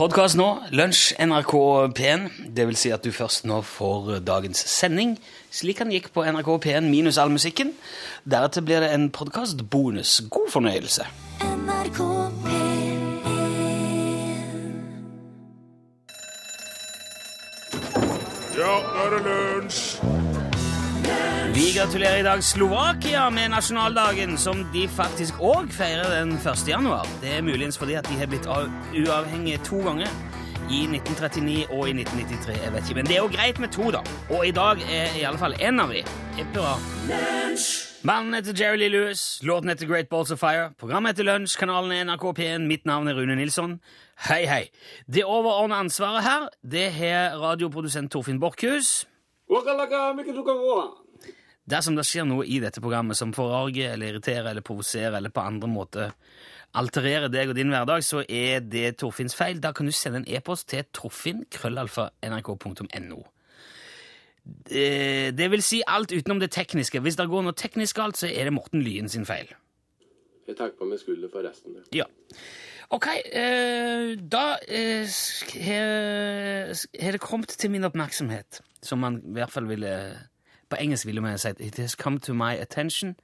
[0.00, 1.50] Podkast nå, lunsj NRK
[1.92, 2.22] P1.
[2.56, 5.10] Det vil si at du først nå får dagens sending,
[5.52, 7.74] slik han gikk på NRK P1 minus all musikken.
[8.24, 10.22] Deretter blir det en podkastbonus.
[10.32, 11.04] God fornøyelse.
[11.44, 12.00] NRK
[21.80, 26.66] gratulerer i dag Slovakia med nasjonaldagen, som de faktisk òg feirer den 1.
[26.68, 27.06] januar.
[27.22, 30.08] Det er muligens fordi at de har blitt av- uavhengige to ganger.
[30.70, 32.58] I 1939 og i 1993.
[32.64, 33.98] jeg vet ikke, Men det er jo greit med to, da.
[34.30, 36.04] Og i dag er i alle fall én av de.
[36.54, 36.76] Hurra.
[38.02, 41.92] Mannen heter Jerry Lee Lewis, låten heter Great Balls of Fire, programmet heter Lunsj, kanalen
[41.92, 43.80] er NRK P1, mitt navn er Rune Nilsson.
[44.28, 44.68] Hei, hei.
[45.14, 49.06] Det overordna ansvaret her, det har radioprodusent Torfinn Borchhus.
[51.68, 55.44] Dersom det skjer noe i dette programmet som forarger eller irriterer eller provoserer eller på
[55.44, 56.12] andre måter
[56.78, 59.60] altererer deg og din hverdag, så er det Torfinns feil.
[59.62, 63.20] Da kan du sende en e-post til torfinn.krøllalfa.nrk.no.
[64.70, 67.00] Det, vil si alt utenom det tekniske.
[67.00, 69.48] Hvis det går noe teknisk galt, så er det Morten Lyen sin feil.
[70.48, 71.70] Jeg tar på meg skulder for resten.
[71.94, 72.04] ja.
[72.90, 75.06] Ok, eh, da eh,
[75.62, 76.74] har
[77.04, 80.10] har det kommet til min oppmerksomhet, som man i hvert fall ville
[80.70, 83.16] På engelsk ville man sagt It has come to my attention.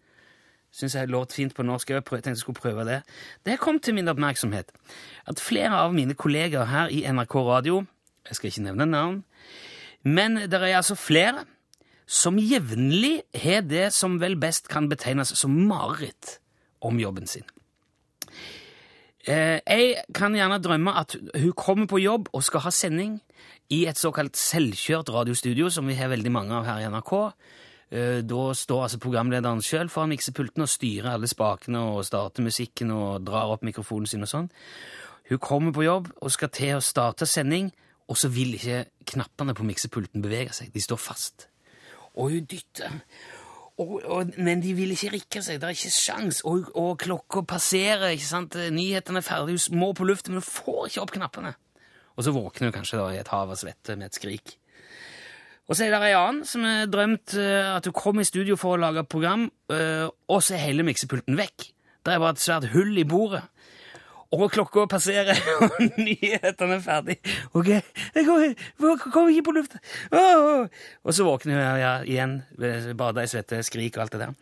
[0.73, 1.91] Syns jeg låt fint på norsk.
[1.91, 3.03] Jeg tenkte jeg skulle prøve det.
[3.47, 4.73] Det kommet til min oppmerksomhet
[5.27, 7.85] at flere av mine kolleger her i NRK Radio
[8.29, 9.25] Jeg skal ikke nevne navn,
[10.03, 11.45] men det er altså flere
[12.07, 16.41] som jevnlig har det som vel best kan betegnes som mareritt
[16.81, 17.47] om jobben sin.
[19.27, 23.21] Eh, jeg kan gjerne drømme at hun kommer på jobb og skal ha sending
[23.75, 27.15] i et såkalt selvkjørt radiostudio, som vi har veldig mange av her i NRK.
[27.91, 32.91] Eh, da står altså programlederen sjøl foran miksepulten og styrer alle spakene og starter musikken
[32.95, 34.49] og drar opp mikrofonen sin og sånn.
[35.31, 37.73] Hun kommer på jobb og skal til å starte sending,
[38.07, 40.71] og så vil ikke knappene på miksepulten bevege seg.
[40.75, 41.49] De står fast.
[42.15, 43.01] Og hun dytter.
[43.83, 45.59] Og, og, men de vil ikke rikke seg.
[45.61, 46.41] Det er ikke sjans.
[46.49, 48.15] Og, og klokka passerer.
[48.15, 48.55] ikke sant?
[48.73, 49.59] Nyhetene er ferdig.
[49.67, 51.53] Hun må på luften, men hun får ikke opp knappene.
[52.17, 54.57] Og så våkner du kanskje da i et hav av svette med et skrik.
[55.67, 58.55] Og så er det ei annen som har drømt eh, at hun kom i studio
[58.61, 61.71] for å lage et program, eh, og så er hele miksepulten vekk.
[62.07, 63.43] Det er bare et svært hull i bordet.
[64.35, 67.19] Og klokka passerer, og nyhetene er ferdig.
[67.55, 69.83] Ok, jeg kommer kom ikke på lufta!
[70.11, 70.87] Oh, oh.
[71.07, 72.41] Og så våkner jeg ja, igjen,
[72.99, 74.35] bader i svette, skrik og alt det der.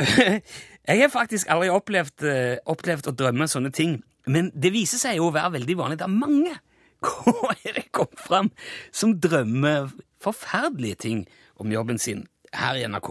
[0.90, 3.98] Jeg har faktisk aldri opplevd, eh, opplevd å drømme sånne ting,
[4.32, 5.98] men det viser seg jo å være veldig vanlig.
[6.00, 6.54] Det er mange
[7.00, 8.50] hvor er det kom fram
[8.92, 9.90] som drømmer
[10.20, 11.24] forferdelige ting
[11.60, 13.10] om jobben sin her i NRK.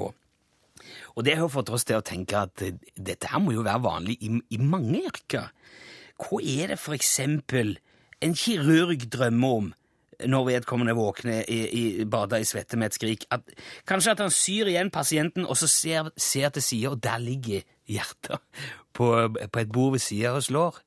[1.15, 2.63] Og det har fått oss til å tenke at
[2.95, 5.49] dette her må jo være vanlig i, i mange yrker.
[6.19, 7.77] Hva er det for eksempel
[8.23, 9.69] en kirurg drømmer om
[10.29, 13.25] når vedkommende våkner i, i, bada i svette med et skrik?
[13.31, 13.45] At,
[13.87, 17.63] kanskje at han syr igjen pasienten, og så ser, ser til sida, og der ligger
[17.89, 18.43] hjertet
[18.93, 20.81] på, på et bord ved sida og slår.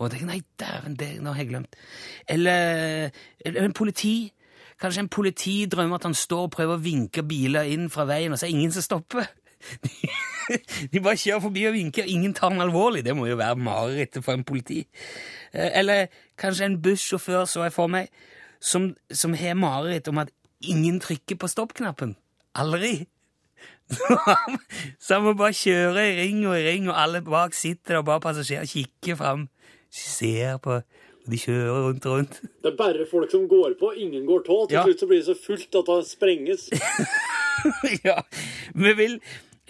[0.00, 1.76] Og jeg tenker, nei, dæven, det nå har jeg glemt.
[2.32, 3.10] Eller,
[3.44, 4.32] eller en politi.
[4.80, 8.32] Kanskje en politi drømmer at han står og prøver å vinke biler inn fra veien,
[8.32, 9.28] og så er det ingen som stopper.
[10.92, 13.04] De bare kjører forbi og vinker, og ingen tar den alvorlig.
[13.04, 14.80] Det må jo være marerittet for en politi.
[15.52, 16.08] Eh, Eller
[16.40, 18.08] kanskje en bussjåfør, så jeg for meg,
[18.60, 22.16] som, som har mareritt om at ingen trykker på stoppknappen.
[22.56, 23.06] Aldri.
[25.00, 28.06] Så han må bare kjøre i ring og i ring, og alle bak sitter og
[28.06, 29.48] bare passasjerer kikker fram,
[29.90, 32.40] ser på, og de kjører rundt og rundt.
[32.62, 34.68] Det er bare folk som går på, ingen går av.
[34.68, 34.84] Til Ja.
[34.86, 36.68] slutt så blir det så fullt at det sprenges.
[38.06, 38.20] ja,
[38.74, 39.20] vi vil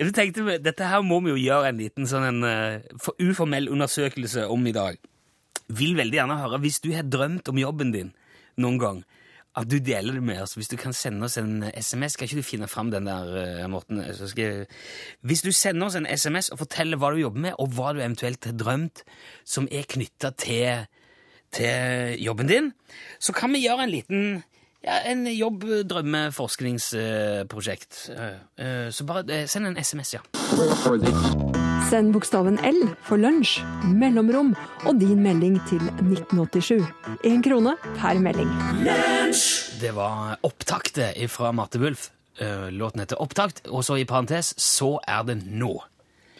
[0.00, 4.46] jeg tenkte, Dette her må vi jo gjøre en liten sånn en, uh, uformell undersøkelse
[4.48, 4.96] om i dag.
[5.68, 8.14] Vil veldig gjerne høre, hvis du har drømt om jobben din
[8.60, 9.02] noen gang,
[9.56, 10.54] at du deler det med oss.
[10.54, 13.70] Hvis du kan sende oss en SMS, skal ikke du finne fram den der, eh,
[13.70, 14.14] Morten?
[14.14, 14.66] Skal jeg...
[15.26, 18.00] Hvis du sender oss en SMS og forteller hva du jobber med, og hva du
[18.00, 19.02] eventuelt har drømt
[19.44, 20.86] som er knytta til,
[21.52, 22.72] til jobben din,
[23.18, 24.42] så kan vi gjøre en liten
[24.84, 28.10] ja, en jobb-drømme-forskningsprosjekt.
[28.90, 30.20] Så bare eh, send en SMS, ja.
[31.88, 33.60] Send bokstaven L for lunsj,
[33.98, 34.52] mellomrom
[34.86, 36.84] og din melding til 1987.
[37.26, 38.50] Én krone per melding.
[39.80, 42.08] Det var opptaktet fra Marte Wulf.
[42.40, 45.74] Eh, Låten heter Opptakt, og så i parentes Så er det nå.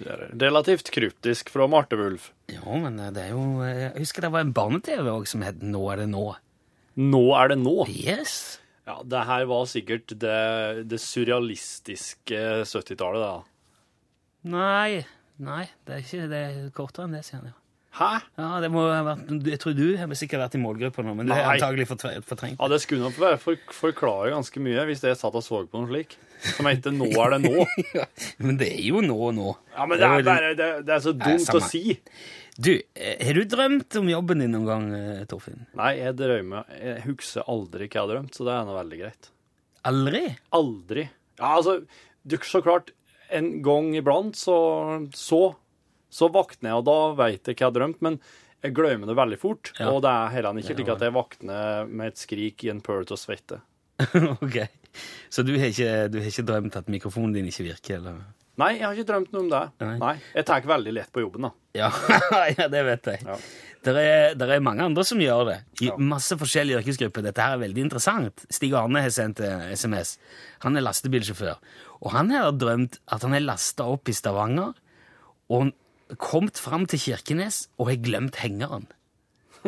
[0.00, 2.30] Det er relativt kryptisk fra Marte Wulf.
[2.48, 5.60] Jo, men eh, det er jo Jeg husker det var en barne-TV òg som het
[5.62, 6.24] Nå er det nå.
[7.00, 7.76] Nå er det nå.
[7.90, 8.58] Yes.
[8.88, 13.34] Ja, det her var sikkert det, det surrealistiske 70-tallet, da.
[14.50, 15.02] Nei,
[15.40, 17.50] nei, det er ikke det er kortere enn det, sier han.
[17.50, 17.56] Ja.
[17.90, 18.08] Hæ?
[18.38, 21.26] Ja, det må ha vært, Jeg tror du har sikkert vært i målgruppa nå, men
[21.26, 21.56] det er Nei.
[21.58, 22.60] antagelig fortre- fortrengt.
[22.60, 25.80] Ja, Det skulle nok være for, forklare ganske mye hvis jeg satt og så på
[25.80, 26.14] noe slik.
[26.54, 27.66] Som heter 'Nå er det nå'.
[28.46, 29.56] Men det er jo nå og nå.
[29.74, 31.60] Ja, men det er, bare, det, det er så dumt samme.
[31.60, 31.98] å si.
[32.56, 35.66] Du, eh, har du drømt om jobben din noen gang, eh, Torfinn?
[35.74, 38.98] Nei, jeg drømmer Jeg husker aldri hva jeg har drømt, så det er nå veldig
[39.02, 39.30] greit.
[39.84, 40.22] Aldri?
[40.52, 41.08] Aldri.
[41.40, 41.80] Ja, altså,
[42.24, 42.90] du, så klart,
[43.36, 44.56] en gang iblant så,
[45.16, 45.42] så,
[46.10, 48.18] så våkner jeg, og da vet jeg hva jeg har drømt, men
[48.60, 49.72] jeg glemmer det veldig fort.
[49.78, 49.88] Ja.
[49.94, 53.06] Og det er heller ikke slik at jeg våkner med et skrik i en pøl
[53.08, 53.62] til å svette.
[54.44, 54.60] ok.
[55.30, 58.20] Så du har, ikke, du har ikke drømt at mikrofonen din ikke virker, eller?
[58.60, 59.62] Nei, jeg har ikke drømt noe om det.
[59.80, 59.96] Nei.
[60.02, 60.14] Nei.
[60.34, 61.52] Jeg tar veldig lett på jobben, da.
[61.78, 61.90] Ja,
[62.58, 63.24] ja det vet jeg.
[63.24, 63.36] Ja.
[63.80, 65.94] Det er, er mange andre som gjør det, i Ja.
[65.96, 67.24] masse forskjellige yrkesgrupper.
[67.24, 68.44] Dette her er veldig interessant.
[68.52, 70.18] Stig Arne har sendt eh, SMS.
[70.66, 71.56] Han er lastebilsjåfør.
[72.00, 74.72] Og han har drømt at han er lasta opp i Stavanger
[75.52, 75.72] og
[76.18, 78.86] kommet fram til Kirkenes og har glemt hengeren.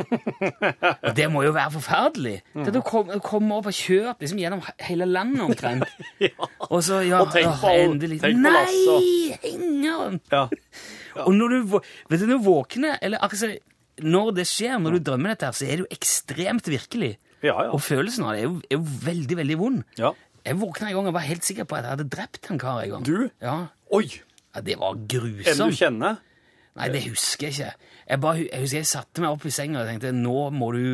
[1.04, 2.34] og det må jo være forferdelig.
[2.56, 5.84] Det er å komme, kom opp og kjøre liksom, gjennom hele landet omtrent.
[6.72, 8.20] Og så, ja, Og tenk på- endelig.
[8.22, 10.16] tenk på Nei, hengeren!
[10.32, 10.46] Ja.
[11.26, 13.52] Og når du, vet du, når du våkner, eller altså,
[14.00, 17.12] når det skjer, når du drømmer dette her, så er det jo ekstremt virkelig.
[17.44, 17.70] Ja, ja.
[17.74, 19.82] Og følelsen av det er jo, er jo veldig, veldig vond.
[20.00, 20.14] ja.
[20.42, 22.82] Jeg våkna en gang og var helt sikker på at jeg hadde drept en kar
[22.82, 23.06] en gang.
[23.06, 23.30] Du?
[23.42, 23.56] Ja.
[23.94, 24.06] Oi!
[24.54, 26.20] ja, det var En du kjenner?
[26.72, 27.88] Nei, det husker jeg ikke.
[28.08, 30.84] Jeg, bare, jeg husker jeg satte meg opp i senga og tenkte nå må du,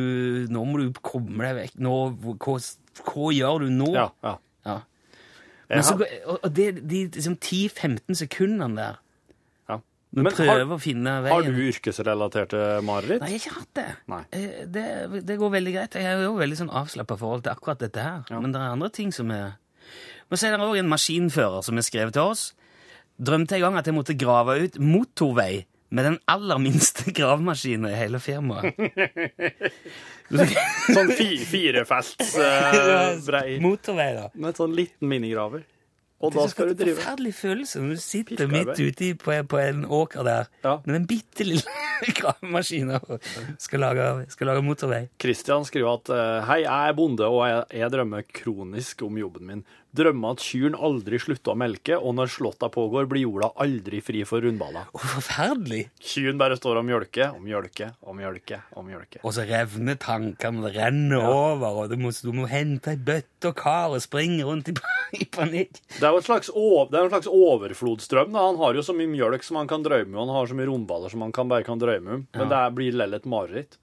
[0.51, 1.77] nå må du komme deg vekk.
[1.85, 1.93] Nå,
[2.35, 2.55] hva,
[3.07, 3.89] hva gjør du nå?
[3.95, 4.09] Ja.
[4.25, 4.35] ja.
[4.67, 4.79] Ja.
[5.69, 5.95] Men så,
[6.33, 8.99] og det, de liksom 10-15 sekundene der,
[10.09, 11.33] du Men prøver har, å finne veien.
[11.35, 13.21] har du yrkesrelaterte mareritt?
[13.21, 13.87] Nei, jeg har ikke hatt det.
[14.33, 14.85] Eh, Det,
[15.27, 15.97] det går veldig greit.
[16.01, 18.23] Jeg har jo veldig sånn avslappa forhold til akkurat dette her.
[18.31, 18.39] Ja.
[18.41, 19.51] Men det er andre ting som er
[20.29, 22.53] Men så er det òg en maskinfører som har skrevet til oss.
[23.21, 27.97] Drømte en gang at jeg måtte grave ut motorvei med den aller minste gravemaskinen i
[27.97, 28.77] hele firmaet.
[30.29, 34.27] Sånn fi, firefelts uh, brei Motorvei, da.
[34.35, 35.63] Med en sånn liten minigraver.
[36.19, 39.35] Og Det er da skal du drive forferdelig følelse når du sitter midt ute på,
[39.47, 40.73] på en åker der Ja.
[40.85, 41.63] med den bitte lille
[42.19, 43.19] gravemaskinen og
[43.59, 45.05] skal lage, skal lage motorvei.
[45.19, 49.47] Kristian skriver at eh, Hei, jeg er bonde, og jeg, jeg drømmer kronisk om jobben
[49.47, 49.63] min.
[49.89, 54.19] Drømmer at kyrne aldri slutter å melke, og når slåtta pågår, blir jorda aldri fri
[54.29, 54.85] for rundballer.
[54.93, 55.87] Å, forferdelig!
[56.05, 59.23] Kyrne bare står og mjølker og mjølker og mjølker og mjølker.
[59.25, 63.49] Og så revner tankene, det renner over, og du må, du må hente ei bøtte
[63.49, 64.77] og kar og springe rundt i,
[65.23, 65.81] i panikk.
[65.97, 66.53] Det er jo et slags,
[66.93, 68.45] det en slags overflodstrøm, Da.
[68.51, 70.69] Han har jo så mye mjølk som han kan drømme om, han har så mye
[70.69, 72.27] rundballer som han kan, bare kan drømme om.
[72.37, 72.67] Men Ja.
[72.69, 73.79] det blir lell et mareritt.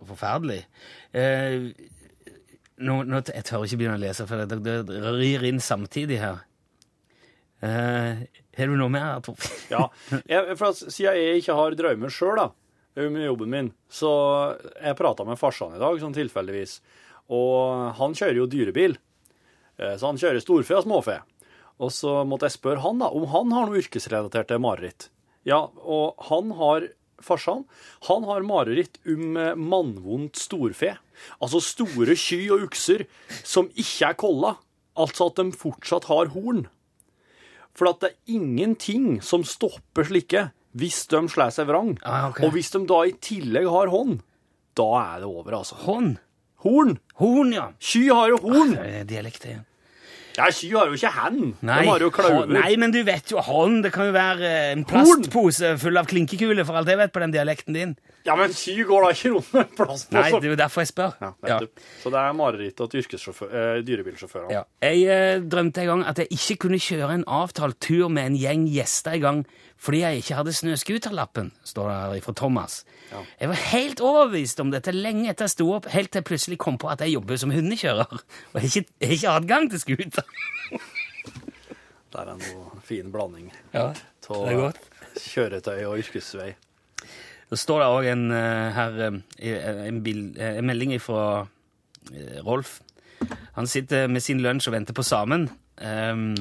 [0.00, 0.62] Forferdelig.
[1.12, 1.68] Eh,
[2.80, 6.40] nå, nå, jeg tør ikke begynne å lese, for det, det, rir inn samtidig her.
[7.60, 8.22] Eh,
[8.56, 9.20] har du noe mer?
[9.72, 9.86] Ja,
[10.24, 12.40] jeg, for Siden jeg ikke har drømmer sjøl
[13.00, 14.10] med jobben min, så
[14.80, 16.80] jeg prata med farsan i dag, sånn tilfeldigvis.
[17.30, 18.96] Og han kjører jo dyrebil.
[19.78, 21.20] Eh, Så han kjører storfe og småfe.
[21.80, 25.08] Og så måtte jeg spørre han da, om han har noe yrkesrelaterte mareritt.
[25.48, 26.90] Ja, og han har
[27.24, 27.64] Farsan
[28.08, 30.96] han har mareritt om eh, mannvondt storfe.
[31.40, 33.06] Altså store ky og ukser
[33.42, 34.54] som ikke er kolla.
[35.00, 36.66] Altså at de fortsatt har horn.
[37.76, 41.94] For at det er ingenting som stopper slike hvis de slår seg vrang.
[42.06, 42.46] Ah, okay.
[42.46, 44.20] Og hvis de da i tillegg har hånd,
[44.78, 45.78] da er det over, altså.
[45.86, 46.18] Hånd?
[46.62, 46.98] Horn!
[47.18, 47.70] Horn, ja.
[47.80, 48.76] Sky har jo horn!
[48.76, 49.64] Det er dialekt igjen.
[50.36, 51.40] Ja, sky har jo ikke hand.
[51.66, 52.52] Nei, de har jo klauver.
[52.54, 53.82] nei, men du vet jo hånd.
[53.86, 57.22] Det kan jo være eh, en plastpose full av klinkekuler, for alt jeg vet på
[57.24, 57.96] den dialekten din.
[58.28, 60.10] Ja, men sky går da ikke rundt med plastpose.
[60.10, 60.18] på.
[60.18, 61.16] Nei, det er jo derfor jeg spør.
[61.20, 61.58] Ja, ja.
[62.02, 63.08] Så det er marerittet til
[63.48, 64.54] eh, dyrebilsjåførene.
[64.54, 64.66] Ja.
[64.84, 68.38] Jeg eh, drømte en gang at jeg ikke kunne kjøre en avtalt tur med en
[68.40, 69.44] gjeng gjester i gang
[69.80, 72.82] fordi jeg ikke hadde snøscooterlappen, står det her fra Thomas.
[73.40, 76.58] Jeg var helt overbevist om dette lenge etter jeg sto opp, helt til jeg plutselig
[76.60, 79.84] kom på at jeg jobber som hundekjører, og jeg har ikke, jeg ikke adgang til
[79.86, 80.34] scooter.
[82.10, 84.72] Det er en noe fin blanding Ja, av
[85.20, 86.48] kjøretøy og yrkesvei.
[87.50, 91.46] Så står det òg en, eh, her, eh, en, eh, en melding fra
[92.44, 92.80] Rolf.
[93.54, 95.50] Han sitter med sin lunsj og venter på samen.
[95.78, 96.34] Um,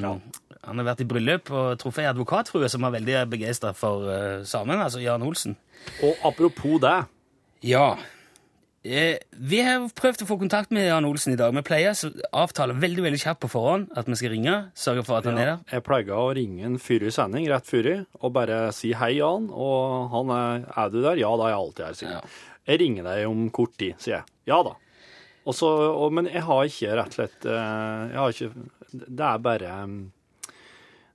[0.69, 4.45] Han har vært i bryllup og truffet ei advokatfrue som var veldig begeistra for uh,
[4.47, 5.57] samen, altså Jan Olsen.
[6.05, 6.95] Og apropos det,
[7.67, 7.97] Ja.
[8.88, 11.51] Eh, vi har prøvd å få kontakt med Jan Olsen i dag.
[11.51, 12.11] Vi pleier å
[12.45, 14.53] avtale veldig veldig kjapt på forhånd at vi skal ringe.
[14.71, 15.57] Sørge for at han er der.
[15.73, 17.89] jeg pleier å ringe en fyr i sending rett før
[18.21, 19.49] og bare si hei, Jan.
[19.51, 21.19] Og han er Er du der?
[21.19, 22.38] Ja, da er jeg alltid her, sier han.
[22.69, 24.25] Jeg ringer deg om kort tid, sier jeg.
[24.47, 24.77] Ja da.
[25.49, 29.43] Også, og, men jeg har ikke rett og slett eh, Jeg har ikke Det er
[29.43, 29.75] bare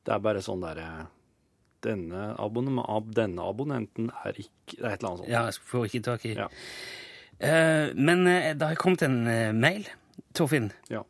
[0.04, 1.04] Det er bare sånn der eh,
[1.84, 5.32] denne, abonn ab, denne abonnenten er ikke Det er et eller annet sånt.
[5.32, 6.34] Ja, jeg får ikke tak i.
[6.38, 6.48] Ja.
[7.34, 9.86] Uh, men uh, det har kommet en uh, mail,
[10.36, 11.02] Torfinn, Ja.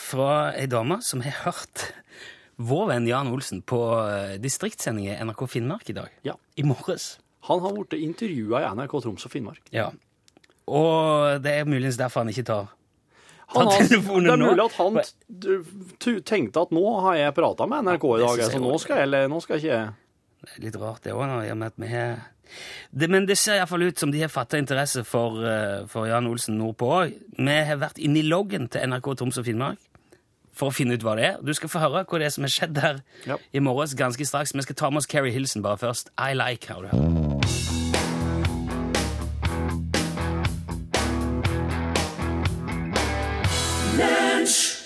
[0.00, 1.90] fra ei dame som har hørt
[2.60, 3.78] vår venn Jan Olsen på
[4.42, 6.10] distriktssending i NRK Finnmark i dag.
[6.26, 6.34] Ja.
[6.60, 7.14] I morges.
[7.48, 9.62] Han har blitt intervjua i NRK Troms og Finnmark.
[9.72, 9.86] Ja.
[10.68, 12.68] Og det er muligens derfor han ikke tar
[13.54, 15.00] Han har, telefonen det er mulig at han
[16.22, 19.40] tenkte at nå har jeg prata med NRK i dag, så nå skal jeg, nå
[19.42, 19.80] skal jeg ikke
[20.40, 21.26] Det er litt rart, det òg,
[22.96, 26.58] Men det ser iallfall ut som de har fatta interesse for, eh, for Jan Olsen
[26.58, 27.14] nordpå òg.
[27.38, 29.78] Vi har vært inne i loggen til NRK Troms og Finnmark
[30.52, 31.36] for å finne ut hva det er.
[31.42, 33.36] Du skal få høre hva det er som har skjedd der Ja.
[33.54, 34.52] i morges ganske straks.
[34.52, 36.10] Vi skal ta med oss Keri Hilson bare først.
[36.18, 37.79] I like, har du hørt.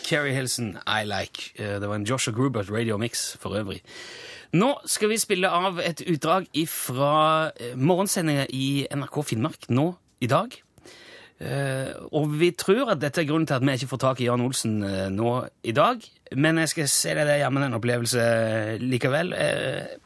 [0.04, 1.50] Carrie Hilson, I like.
[1.58, 3.80] Eh, Det var en Joshua Grubert radio mix for øvrig.
[4.54, 10.54] Nå skal vi spille av et utdrag fra morgensendinga i NRK Finnmark nå i dag.
[11.40, 14.28] Eh, og vi tror at dette er grunnen til at vi ikke får tak i
[14.28, 15.32] Jan Olsen eh, nå
[15.66, 16.04] i dag.
[16.36, 19.32] Men jeg skal se det, der er jammen en opplevelse likevel.
[19.34, 19.96] Eh,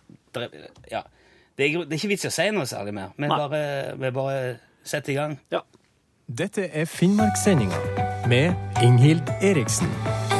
[0.90, 1.02] ja.
[1.58, 3.12] det, er, det er ikke vits i å si noe særlig mer.
[3.18, 3.62] Vi bare,
[4.00, 4.38] vi bare
[4.82, 5.38] setter i gang.
[5.52, 5.60] Ja.
[6.28, 9.88] Dette er Finnmarkssendinga med Inghild Eriksen.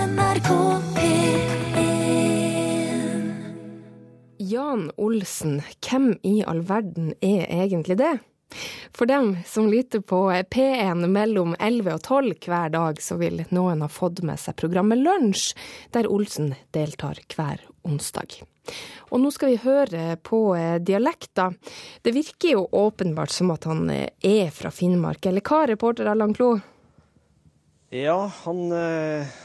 [0.08, 0.48] NRK
[0.96, 1.84] P1
[4.38, 8.18] Jan Olsen, hvem i all verden er egentlig det?
[8.92, 10.20] For dem som lytter på
[10.52, 15.00] P1 mellom 11 og 12 hver dag, så vil noen ha fått med seg programmet
[15.00, 15.54] Lunsj,
[15.96, 18.42] der Olsen deltar hver onsdag.
[19.08, 21.56] Og nå skal vi høre på eh, dialekter.
[22.04, 26.36] Det virker jo åpenbart som at han eh, er fra Finnmark, eller hva, reporter Allan
[26.36, 26.58] Klo?
[27.94, 29.36] Ja, han eh,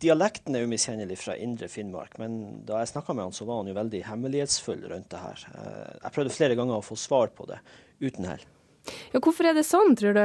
[0.00, 3.68] Dialekten er umiskjennelig fra indre Finnmark, men da jeg snakka med han, så var han
[3.68, 5.44] jo veldig hemmelighetsfull rundt det her.
[5.52, 7.60] Eh, jeg prøvde flere ganger å få svar på det,
[8.00, 8.44] uten hell.
[9.12, 10.24] Ja, hvorfor er det sånn, tror du?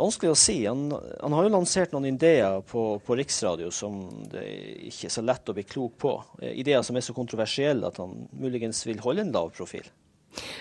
[0.00, 0.56] Vanskelig å si.
[0.64, 4.00] Han, han har jo lansert noen ideer på, på riksradio som
[4.32, 4.44] det
[4.90, 6.14] ikke er så lett å bli klok på.
[6.40, 9.88] Eh, Ideer som er så kontroversielle at han muligens vil holde en lav profil.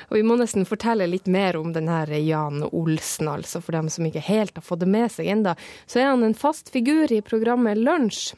[0.09, 3.61] Og vi må nesten fortelle litt mer om denne Jan Olsen, altså.
[3.63, 6.37] For dem som ikke helt har fått det med seg enda, så er han en
[6.37, 8.33] fast figur i programmet Lunsj.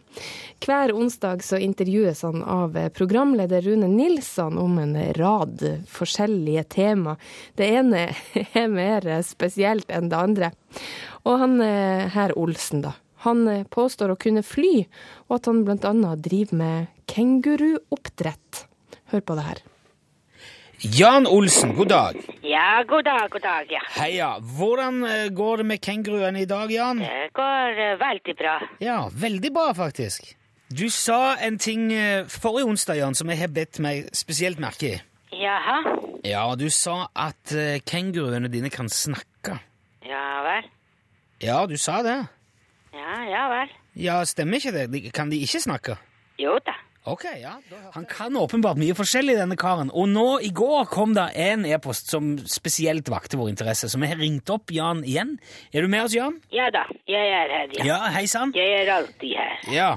[0.65, 7.17] Hver onsdag så intervjues han av programleder Rune Nilsson om en rad forskjellige tema.
[7.55, 8.07] Det ene
[8.53, 10.51] er mer spesielt enn det andre.
[11.25, 12.95] Og han eh, herr Olsen, da.
[13.25, 14.85] Han eh, påstår å kunne fly,
[15.27, 18.65] og at han annet driver med kenguruoppdrett.
[19.13, 19.65] Hør på det her.
[20.83, 22.15] Jan Olsen, god dag.
[22.43, 23.81] Ja, god dag, god dag, ja.
[23.95, 24.29] Heia.
[24.57, 26.99] Hvordan eh, går det med kenguruene i dag, Jan?
[26.99, 28.55] Det går eh, veldig bra.
[28.83, 30.33] Ja, veldig bra, faktisk.
[30.69, 34.95] Du sa en ting eh, forrige onsdag, Jan, som jeg har bedt meg spesielt merke
[34.95, 35.01] i.
[35.35, 35.81] Jaha,
[36.25, 37.51] Ja, du sa at
[37.85, 39.59] kenguruene dine kan snakke.
[40.07, 40.69] ja vel.
[41.43, 42.15] Ja, du sa det.
[42.95, 43.73] Ja, ja vel.
[43.99, 45.11] Ja, stemmer ikke det?
[45.13, 45.97] Kan de ikke snakke?
[46.39, 46.73] Jo da.
[47.05, 47.51] Ok, ja.
[47.93, 49.91] Han kan åpenbart mye forskjellig, denne karen.
[49.93, 54.09] Og nå i går kom det en e-post som spesielt vakte vår interesse, så vi
[54.09, 55.35] har ringt opp Jan igjen.
[55.71, 56.39] Er du med oss, Jan?
[56.51, 57.85] Ja da, jeg er her, ja.
[57.91, 58.55] Ja, hei sann.
[58.57, 59.59] Jeg er alltid her.
[59.75, 59.91] Ja.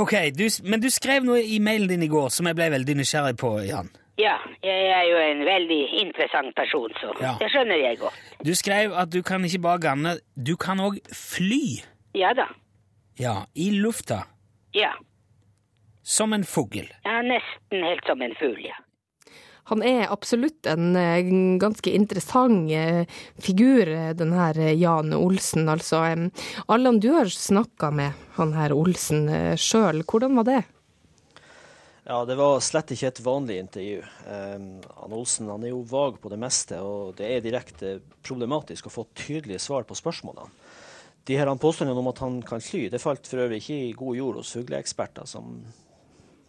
[0.00, 2.96] Ok, du, men du skrev noe i mailen din i går som jeg ble veldig
[3.02, 3.92] nysgjerrig på, Jan.
[4.20, 7.36] Ja, jeg er jo en veldig interessant person, så Ja.
[7.40, 8.16] det skjønner jeg godt.
[8.44, 11.80] Du skrev at du kan ikke bare ganne, du kan òg fly.
[12.18, 12.48] Ja da.
[13.20, 14.24] Ja, i lufta.
[14.74, 14.90] Ja.
[16.10, 16.88] Som en fugl.
[17.06, 18.78] Ja, nesten helt som en fugl, ja.
[19.70, 21.28] Han er absolutt en eh,
[21.62, 23.04] ganske interessant eh,
[23.38, 25.68] figur, eh, den her Jan Olsen.
[25.70, 26.00] Altså,
[26.66, 30.02] Allan, du har snakka med han her Olsen sjøl.
[30.02, 30.62] Hvordan var det?
[32.08, 34.00] Ja, det var slett ikke et vanlig intervju.
[34.26, 34.64] Um,
[34.96, 37.92] han Olsen han er jo vag på det meste, og det er direkte
[38.26, 40.50] problematisk å få tydelige svar på spørsmålene.
[41.28, 43.94] De her han påstandene om at han kan fly, det falt for øvrig ikke i
[43.94, 45.60] god jord hos fugleeksperter, som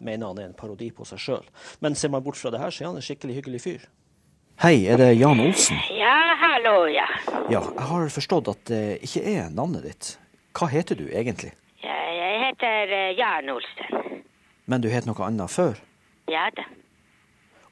[0.02, 1.46] mener han er en parodi på seg sjøl.
[1.80, 3.86] Men ser man bort fra det her, så er han en skikkelig hyggelig fyr.
[4.62, 5.78] Hei, er det Jan Olsen?
[5.96, 7.06] Ja, hallo, ja.
[7.50, 10.12] Ja, jeg har forstått at det ikke er navnet ditt.
[10.58, 11.54] Hva heter du egentlig?
[11.82, 14.22] ja jeg heter eh, Jan Olsen.
[14.70, 15.80] Men du het noe annet før?
[16.30, 16.68] Ja da.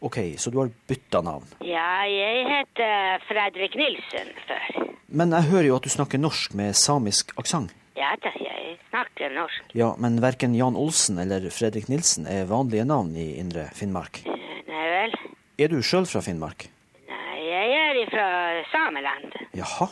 [0.01, 1.45] OK, så du har bytta navn.
[1.61, 4.87] Ja, jeg heter Fredrik Nilsen før.
[5.13, 7.75] Men jeg hører jo at du snakker norsk med samisk aksent.
[8.01, 9.73] Ja da, jeg snakker norsk.
[9.77, 14.23] Ja, men verken Jan Olsen eller Fredrik Nilsen er vanlige navn i Indre Finnmark.
[14.71, 15.17] Nei vel?
[15.61, 16.71] Er du sjøl fra Finnmark?
[17.11, 18.29] Nei, jeg er fra
[18.73, 19.37] Sameland.
[19.59, 19.91] Jaha.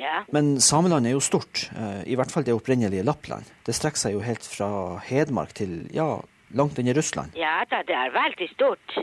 [0.00, 0.24] Ja.
[0.34, 3.46] Men Sameland er jo stort, eh, i hvert fall det opprinnelige Lappland.
[3.66, 6.16] Det strekker seg jo helt fra Hedmark til, ja,
[6.50, 7.36] Langt inn i Russland?
[7.38, 8.96] Ja da, det er veldig stort.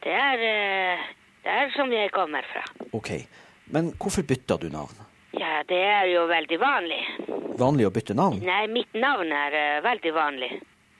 [0.00, 1.02] Det er eh,
[1.44, 2.62] der som jeg kommer fra.
[2.96, 3.10] Ok.
[3.68, 4.96] Men hvorfor bytta du navn?
[5.40, 7.00] Ja, det er jo veldig vanlig.
[7.60, 8.40] Vanlig å bytte navn?
[8.44, 10.50] Nei, mitt navn er uh, veldig vanlig.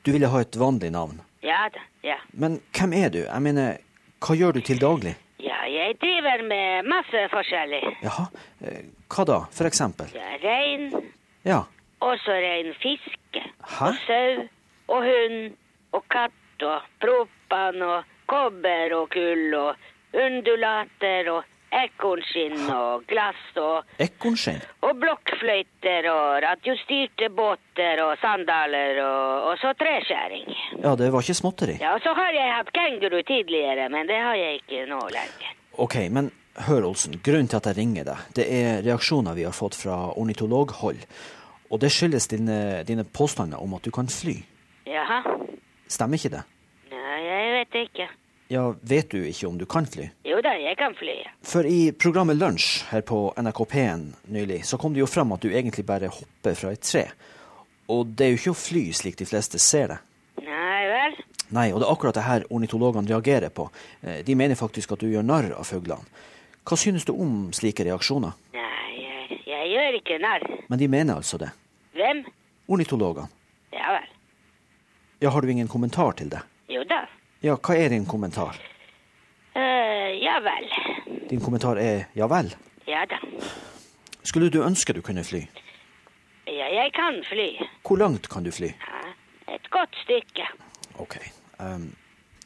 [0.04, 1.20] Du ville ha et vanlig navn.
[1.44, 2.16] Ja da, ja.
[2.32, 3.20] Men hvem er du?
[3.24, 3.78] Jeg mener,
[4.24, 5.14] hva gjør du til daglig?
[5.42, 7.82] Ja, jeg driver med masse forskjellig.
[8.02, 8.24] Jaha,
[8.66, 8.80] eh,
[9.12, 10.10] hva da, for eksempel?
[10.16, 10.88] Ja, rein,
[11.46, 11.60] Ja,
[12.02, 13.38] også rein fisk,
[13.76, 13.90] Hæ?
[13.92, 14.46] og sau,
[14.96, 15.52] og hund,
[15.94, 19.76] og katt, og propan, og kobber, og kull, og
[20.16, 21.44] undulater, og
[21.74, 24.60] ekornskinn, og glass, og, ekornskinn.
[24.86, 30.48] og blokkfløyter, og radiostyrte båter, og sandaler, og, og så treskjæring.
[30.82, 31.78] Ja, det var ikke småtteri.
[31.82, 35.54] Ja, og så har jeg hatt kenguru tidligere, men det har jeg ikke nå lenger.
[35.76, 36.30] Ok, men
[36.68, 37.18] hør, Olsen.
[37.24, 41.02] Grunnen til at jeg ringer deg, det er reaksjoner vi har fått fra ornitologhold.
[41.70, 44.38] Og det skyldes dine, dine påstander om at du kan fly.
[44.86, 45.18] Jaha?
[45.90, 46.44] Stemmer ikke det?
[46.92, 48.06] Nei, jeg vet ikke.
[48.48, 50.04] Ja, vet du ikke om du kan fly?
[50.24, 51.16] Jo da, jeg kan fly.
[51.42, 55.42] For i programmet Lunsj her på NRK P1 nylig, så kom det jo fram at
[55.42, 57.08] du egentlig bare hopper fra et tre.
[57.90, 59.98] Og det er jo ikke å fly slik de fleste ser det.
[60.46, 61.18] Nei vel?
[61.58, 63.68] Nei, og det er akkurat det her ornitologene reagerer på.
[64.02, 66.06] Eh, De mener faktisk at du gjør narr av fuglene.
[66.66, 68.34] Hva synes du om slike reaksjoner?
[68.54, 70.46] Nei, jeg, jeg gjør ikke narr.
[70.70, 71.50] Men de mener altså det.
[71.98, 72.24] Hvem?
[72.70, 73.30] Ornitologene.
[73.74, 74.08] Ja vel.
[75.22, 76.42] Ja, har du ingen kommentar til det?
[76.70, 77.04] Jo da.
[77.44, 78.56] Ja, hva er din kommentar?
[79.56, 80.70] Uh, ja vel.
[81.28, 82.48] Din kommentar er ja vel.
[82.88, 83.18] Ja da.
[84.22, 85.42] Skulle du ønske du kunne fly?
[86.46, 87.50] Ja, jeg kan fly.
[87.84, 88.72] Hvor langt kan du fly?
[89.52, 90.48] Et godt stykke.
[91.02, 91.18] Ok.
[91.58, 91.90] Um,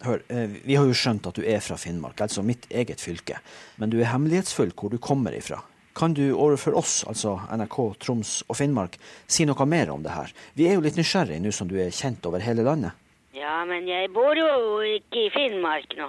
[0.03, 3.39] hør, eh, vi har jo skjønt at du er fra Finnmark, altså mitt eget fylke.
[3.79, 5.61] Men du er hemmelighetsfull hvor du kommer ifra.
[5.95, 10.35] Kan du overfor oss, altså NRK, Troms og Finnmark, si noe mer om det her?
[10.55, 12.97] Vi er jo litt nysgjerrige nå som du er kjent over hele landet.
[13.41, 14.49] Ja, men jeg bor jo
[14.85, 16.09] ikke i Finnmark nå.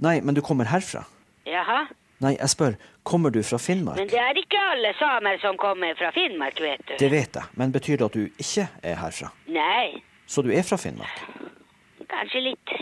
[0.00, 1.02] Nei, men du kommer herfra.
[1.48, 1.82] Jaha?
[2.20, 2.74] Nei, jeg spør,
[3.08, 3.96] kommer du fra Finnmark?
[4.00, 6.94] Men det er ikke alle samer som kommer fra Finnmark, vet du.
[7.00, 9.30] Det vet jeg, men betyr det at du ikke er herfra?
[9.48, 11.20] Nei, Så du er fra Finnmark?
[12.10, 12.72] kanskje litt.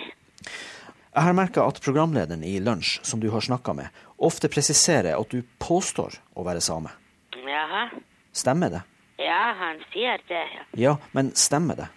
[1.14, 5.30] Jeg har merka at programlederen i Lunsj, som du har snakka med, ofte presiserer at
[5.30, 6.90] du påstår å være same.
[7.34, 7.88] Jaha?
[8.32, 8.82] Stemmer det?
[9.18, 10.64] Ja, han sier det, ja.
[10.78, 11.88] Ja, men stemmer det?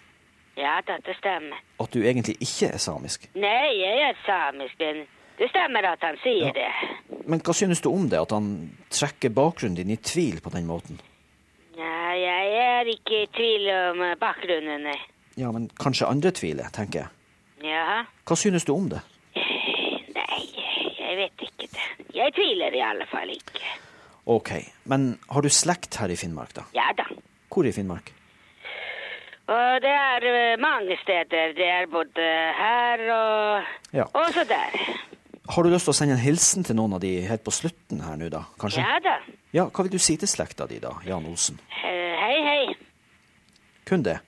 [0.60, 1.60] Ja, dette stemmer.
[1.80, 3.30] At du egentlig ikke er samisk?
[3.40, 5.06] Nei, jeg er samisk, men
[5.40, 6.68] det stemmer at han sier det.
[7.30, 8.50] Men hva synes du om det, at han
[8.92, 11.00] trekker bakgrunnen din i tvil på den måten?
[11.78, 15.00] Nei, jeg er ikke i tvil om eh, bakgrunnen, nei.
[15.40, 17.16] Ja, men kanskje andre tviler, tenker jeg.
[17.72, 18.02] Ja.
[18.28, 19.00] Hva synes du om det?
[20.18, 20.42] Nei,
[20.98, 21.86] jeg vet ikke det.
[22.18, 23.64] Jeg tviler i alle fall ikke.
[24.30, 24.52] Ok,
[24.92, 26.66] men har du slekt her i Finnmark, da?
[26.76, 27.08] Ja da.
[27.52, 28.12] Hvor i Finnmark?
[29.52, 31.54] Og det er eh, mange steder.
[31.58, 34.06] Det er både her og Ja.
[34.16, 34.78] også der.
[35.52, 38.00] Har du lyst til å sende en hilsen til noen av de helt på slutten
[38.06, 38.46] her nå, da?
[38.62, 38.84] Kanskje?
[38.86, 39.16] Ja da.
[39.52, 41.58] Ja, hva vil du si til slekta di, da, Jan Olsen?
[41.84, 42.76] Eh, Hei, hei.
[43.90, 44.20] Kun det?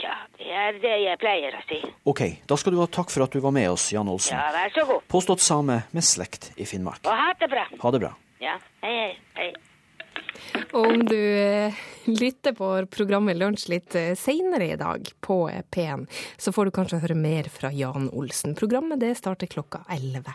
[0.00, 1.80] Ja, det er det jeg pleier å si.
[2.06, 4.36] Ok, da skal du ha takk for at du var med oss, Jan Olsen.
[4.38, 5.02] Ja, vær så god.
[5.10, 7.02] Påstått same med slekt i Finnmark.
[7.08, 7.64] Og ha det bra.
[7.82, 8.12] Ha det bra.
[8.44, 8.54] Ja,
[8.84, 9.10] hei, hei.
[9.40, 9.50] hei.
[10.72, 11.74] Og om du eh,
[12.06, 16.06] lytter på programmet Lunsj litt eh, seinere i dag på eh, P1,
[16.38, 18.54] så får du kanskje høre mer fra Jan Olsen.
[18.58, 20.34] Programmet det starter klokka 11.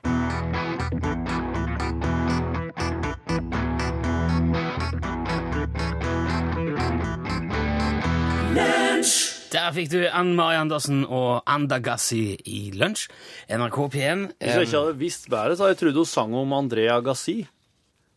[9.56, 13.08] Der fikk du Ann Mari Andersen og Andagassi i lunsj.
[13.48, 14.24] NRK P1.
[14.36, 17.46] Hvis jeg ikke hadde visst været, så hadde jeg trodd hun sang om Andrea Agassi.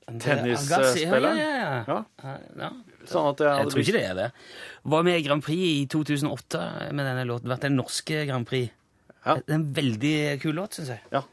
[0.08, 1.38] Tennisspilleren.
[1.38, 1.98] Ja, ja, ja.
[2.24, 2.34] Ja.
[2.62, 2.70] ja.
[3.08, 4.28] Sånn at jeg Jeg tror ikke det er det.
[4.94, 6.62] Var med i Grand Prix i 2008
[6.96, 7.50] med denne låten.
[7.52, 8.72] Vært den norske Grand Prix.
[9.28, 11.02] Det er en veldig kul låt, syns jeg.
[11.12, 11.24] Ja.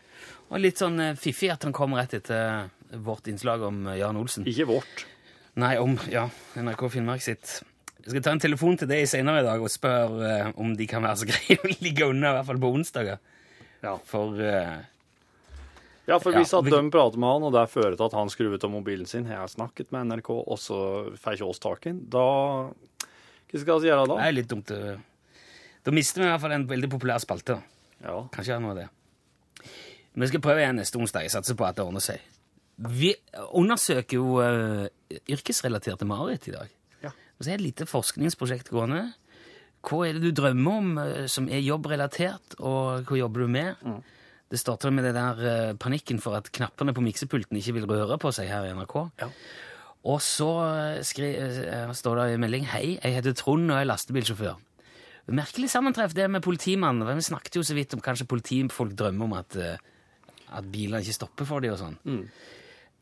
[0.52, 2.68] Og litt sånn eh, fiffig at han kom rett etter
[3.06, 4.46] vårt innslag om eh, Jan Olsen.
[4.50, 5.06] Ikke vårt.
[5.62, 6.28] Nei, om ja,
[6.60, 7.62] NRK Finnmark sitt.
[8.04, 10.88] Jeg skal ta en telefon til deg senere i dag og spørre eh, om de
[10.90, 13.24] kan være så greie å ligge unna, i hvert fall på onsdager.
[14.10, 14.76] For eh,
[16.08, 18.14] Ja, for Ja, hvis at vi- de prater med han, og det fører til at
[18.14, 21.60] han skrur av mobilen sin, jeg har snakket med NRK, og så får ikke oss
[21.60, 22.70] tak i den, da
[23.50, 24.16] Hva skal vi gjøre da?
[24.18, 25.00] Det er litt dumt.
[25.86, 27.62] Da mister vi i hvert fall en veldig populær spalte.
[28.04, 28.28] Ja.
[28.34, 28.90] Kanskje noe av det.
[30.16, 31.22] Vi skal prøve igjen neste onsdag.
[31.28, 32.20] Jeg satser på at det ordner seg.
[32.80, 33.14] Vi
[33.54, 34.88] undersøker jo uh,
[35.32, 36.70] yrkesrelaterte mareritt i dag.
[37.38, 39.14] Og så er det et lite forskningsprosjekt gående.
[39.84, 43.76] Hva er det du drømmer om uh, som er jobbrelatert, og hva jobber du med?
[44.52, 48.18] Det starter med det der eh, panikken for at knappene på miksepulten ikke vil røre
[48.22, 48.98] på seg her i NRK.
[50.06, 53.90] Og så eh, skri, eh, står det i melding Hei, jeg heter Trond og er
[53.90, 54.60] lastebilsjåfør.
[55.34, 57.10] Merkelig sammentreff det med politimannen.
[57.18, 61.50] Vi snakket jo så vidt om kanskje politifolk drømmer om at, at bilene ikke stopper
[61.50, 61.98] for dem og sånn.
[62.06, 62.28] Mm.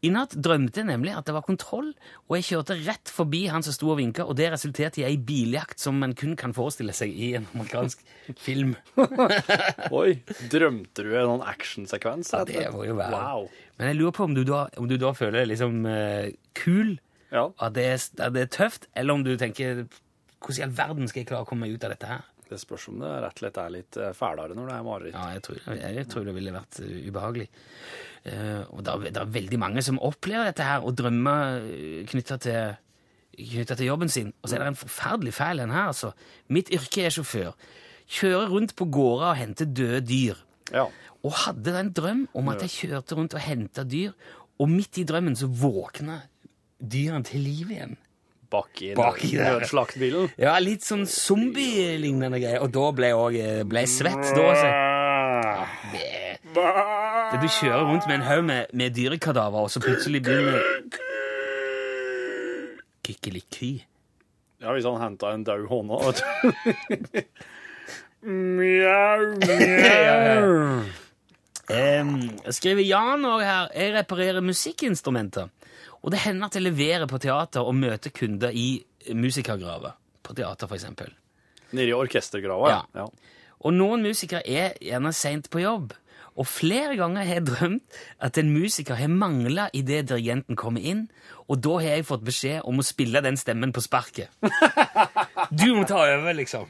[0.04, 1.94] I natt drømte jeg nemlig at det var kontroll,
[2.28, 5.16] og jeg kjørte rett forbi han som sto og vinka, og det resulterte i ei
[5.16, 8.04] biljakt som man kun kan forestille seg i en amerikansk
[8.36, 8.76] film.
[10.02, 10.18] Oi,
[10.52, 12.34] drømte du en sånn actionsekvens?
[12.36, 13.16] Ja, det må jo være.
[13.16, 13.48] Wow.
[13.80, 16.28] Men jeg lurer på om du da, om du da føler deg liksom uh,
[16.60, 16.98] kul,
[17.34, 19.86] at, det er, at det er tøft, eller om du tenker
[20.44, 22.28] hvordan i all verden skal jeg klare å komme meg ut av dette her?
[22.54, 25.18] Det spørs om det rett og slett er litt eh, fælere når det er mareritt.
[25.18, 27.48] Ja, jeg tror, jeg, jeg tror det ville vært uh, ubehagelig.
[28.30, 31.66] Eh, og det er, det er veldig mange som opplever dette her, og drømmer
[32.12, 32.76] knytta til,
[33.74, 34.30] til jobben sin.
[34.42, 36.14] Og så er det en forferdelig feil en her, altså.
[36.54, 37.58] Mitt yrke er sjåfør.
[38.14, 40.46] Kjører rundt på gårder og henter døde dyr.
[41.24, 44.14] Og hadde en drøm om at jeg kjørte rundt og henta dyr,
[44.62, 46.22] og midt i drømmen så våkna
[46.78, 47.96] dyrene til liv igjen.
[48.54, 49.56] Bak i, Bak i der.
[49.58, 50.28] nødslaktbilen?
[50.38, 52.62] Ja, litt sånn zombie-lignende greier.
[52.62, 53.38] Og da ble jeg òg
[53.72, 54.28] ble svett.
[54.38, 54.70] Da, altså.
[55.94, 56.12] Det,
[57.42, 60.62] Du kjører rundt med en haug med, med dyrekadaver, og så plutselig begynner
[63.04, 63.72] Kikkeliky.
[64.64, 67.24] Ja, hvis han henta en død hånda, vet du.
[68.24, 70.84] Mjau, mjau.
[71.74, 72.14] Um,
[72.54, 73.68] skriver Jan òg her.
[73.76, 75.50] Jeg reparerer musikkinstrumenter.
[76.04, 78.84] Og det hender at jeg leverer på teater og møter kunder i
[79.16, 79.96] musikergraver.
[80.24, 81.12] På teater, eksempel.
[81.74, 82.82] Nede i orkestergrava, ja.
[82.96, 83.08] ja.
[83.64, 85.94] Og noen musikere er gjerne seint på jobb.
[86.34, 91.06] Og flere ganger har jeg drømt at en musiker har mangla idet dirigenten kommer inn,
[91.46, 94.34] og da har jeg fått beskjed om å spille den stemmen på sparket.
[95.54, 96.66] Du må ta over, liksom.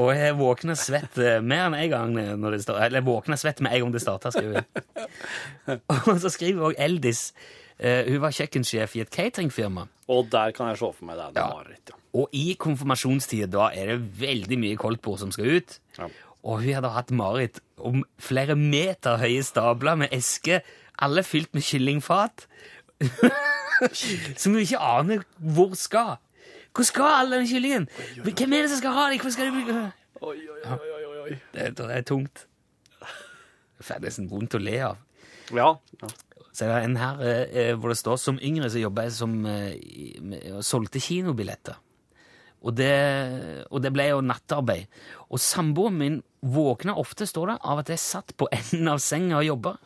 [0.00, 2.82] Og jeg våkner svett eh, mer enn en gang når det starter.
[2.84, 5.78] Eller jeg våkner svett med en gang det starter, skriver jeg.
[6.10, 7.22] Og så skriver også Eldis
[7.80, 9.86] Hun var kjøkkensjef i et cateringfirma.
[10.12, 11.30] Og der kan jeg se for meg det.
[11.36, 11.96] det mareritt, ja.
[12.20, 15.76] Og i konfirmasjonstida da er det veldig mye koldtbord som skal ut.
[16.42, 20.64] Og hun hadde hatt mareritt om flere meter høye stabler med esker,
[21.00, 22.46] alle fylt med kyllingfat,
[24.36, 26.18] som hun ikke aner hvor skal.
[26.74, 27.88] Hvor skal all den kyllingen?
[28.22, 29.20] Hvem er det som skal ha dem?
[29.20, 29.90] Hvor skal de?
[30.20, 31.38] Oi, oi, oi, oi, oi.
[31.54, 32.46] Det, det er tungt.
[33.80, 34.98] Det er nesten vondt å le av.
[35.56, 35.72] Ja.
[36.02, 36.10] ja.
[36.60, 40.58] Så er en her eh, hvor det står som yngre så jobba jeg som eh,
[40.66, 41.78] solgte kinobilletter.
[42.60, 42.92] Og det,
[43.72, 44.90] og det ble jo nattarbeid.
[45.32, 49.38] Og samboeren min våkna ofte, står det, av at jeg satt på enden av senga
[49.38, 49.78] og jobba.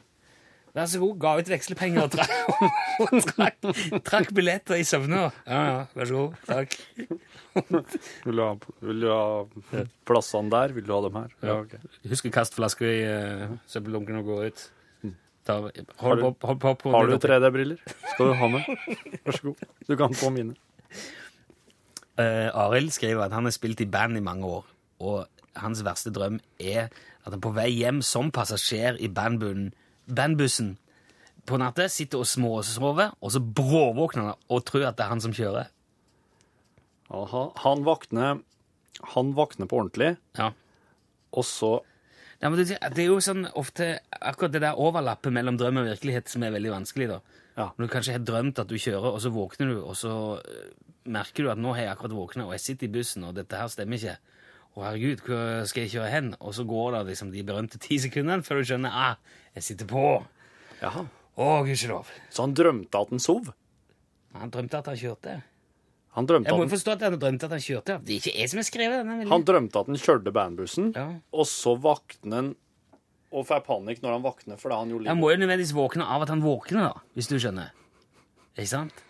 [0.75, 2.33] Vær så god, ga ut vekslepenger og trakk,
[3.05, 3.69] og trakk,
[4.03, 5.29] trakk billetter i søvne.
[5.47, 6.41] Ja, ja, vær så god.
[6.49, 6.75] Takk.
[8.25, 8.49] Vil du ha,
[8.83, 10.75] vil du ha plassene der?
[10.75, 11.37] Vil du ha dem her?
[11.47, 11.79] Ja, ok.
[12.11, 14.67] Husk å kaste flaska i uh, søppeldunken og gå ut.
[15.45, 16.63] Ta, Har du- hold
[16.95, 17.79] Har du 3D-briller?
[18.15, 18.65] Skal du ha med?
[19.27, 19.65] Vær så god.
[19.89, 20.55] Du kan få mine.
[22.19, 24.65] Uh, Arild skriver at han har spilt i band i mange år,
[25.03, 25.27] og
[25.59, 26.87] hans verste drøm er
[27.25, 29.73] at han på vei hjem som passasjer i bandbussen,
[30.07, 30.77] bandbussen
[31.47, 35.21] på natta sitter og småsover, og så bråvåkner han og tror at det er han
[35.25, 35.67] som kjører.
[37.11, 37.43] Aha.
[37.67, 38.41] Han våkner
[39.15, 40.53] Han våkner på ordentlig, Ja.
[41.33, 41.81] og så
[42.43, 45.89] Ja, men det, det er jo sånn ofte akkurat det der overlappet mellom drøm og
[45.93, 47.09] virkelighet som er veldig vanskelig.
[47.13, 47.21] da.
[47.57, 50.71] Når du kanskje har drømt at du kjører, og så våkner du, og så eh,
[51.15, 53.59] merker du at nå har jeg akkurat våkna, og jeg sitter i bussen, og dette
[53.61, 54.17] her stemmer ikke.
[54.75, 56.33] Å, herregud, hvor skal jeg kjøre hen?
[56.43, 59.91] Og så går det liksom de berømte ti sekundene før du skjønner ah, jeg sitter
[59.91, 60.07] på.
[60.81, 61.05] Jaha.
[61.35, 62.11] Å, gudskjelov.
[62.35, 63.53] Så han drømte at han sov?
[64.35, 65.37] Han drømte at han kjørte.
[66.15, 67.97] Han drømte Jeg må jo forstå at han drømte at han kjørte.
[68.07, 69.17] Det er ikke jeg som har skrevet denne.
[69.17, 69.33] meldingen.
[69.35, 72.53] han drømte at han kjørte bandbussen, og så våkner han
[73.35, 76.23] og får panikk når han våkner fordi han jo Han må jo nødvendigvis våkne av
[76.23, 77.73] at han våkner, da, hvis du skjønner.
[78.55, 79.03] Ikke sant?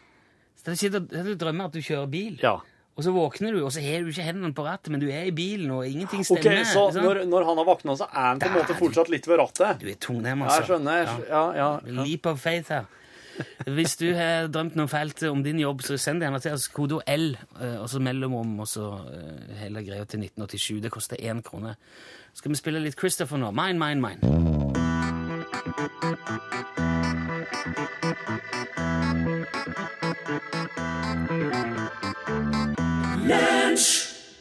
[0.56, 2.38] Så du sitter du drømmer at du kjører bil,
[2.94, 5.26] og så våkner du, og så har du ikke hendene på rattet, men du er
[5.28, 6.64] i bilen, og ingenting Ok, stemmer.
[6.64, 7.04] Så ikke sant?
[7.04, 9.82] når, når han har våkna, så er han på en måte fortsatt litt ved rattet?
[9.82, 10.62] Du er tungnem, altså.
[10.62, 11.10] jeg skjønner.
[11.28, 12.00] Ja, ja, ja.
[12.00, 12.86] Leap of faith her.
[13.76, 16.68] Hvis du har drømt noe fælt om din jobb, så send det gjerne til oss
[16.74, 20.82] kode L, eh, og så mellomrom, og så eh, hele greia til 1987.
[20.84, 21.74] Det koster én krone.
[22.34, 23.50] Skal vi spille litt Christopher nå?
[23.54, 24.74] Mine, mine, mine.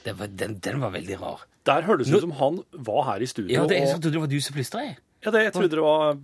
[0.03, 1.45] Det var, den, den var veldig rar.
[1.65, 3.53] Der hørtes det ut som han var her i studio.
[3.53, 4.81] Ja, det, jeg trodde det var du som plystra.
[5.25, 6.17] Ja, det, jeg trodde det var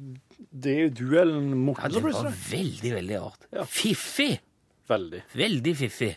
[0.50, 3.48] det er jo duellen mot Ja, det var veldig, veldig rart.
[3.70, 4.40] Fiffig!
[4.90, 5.22] Veldig.
[5.38, 6.14] Veldig fiffig.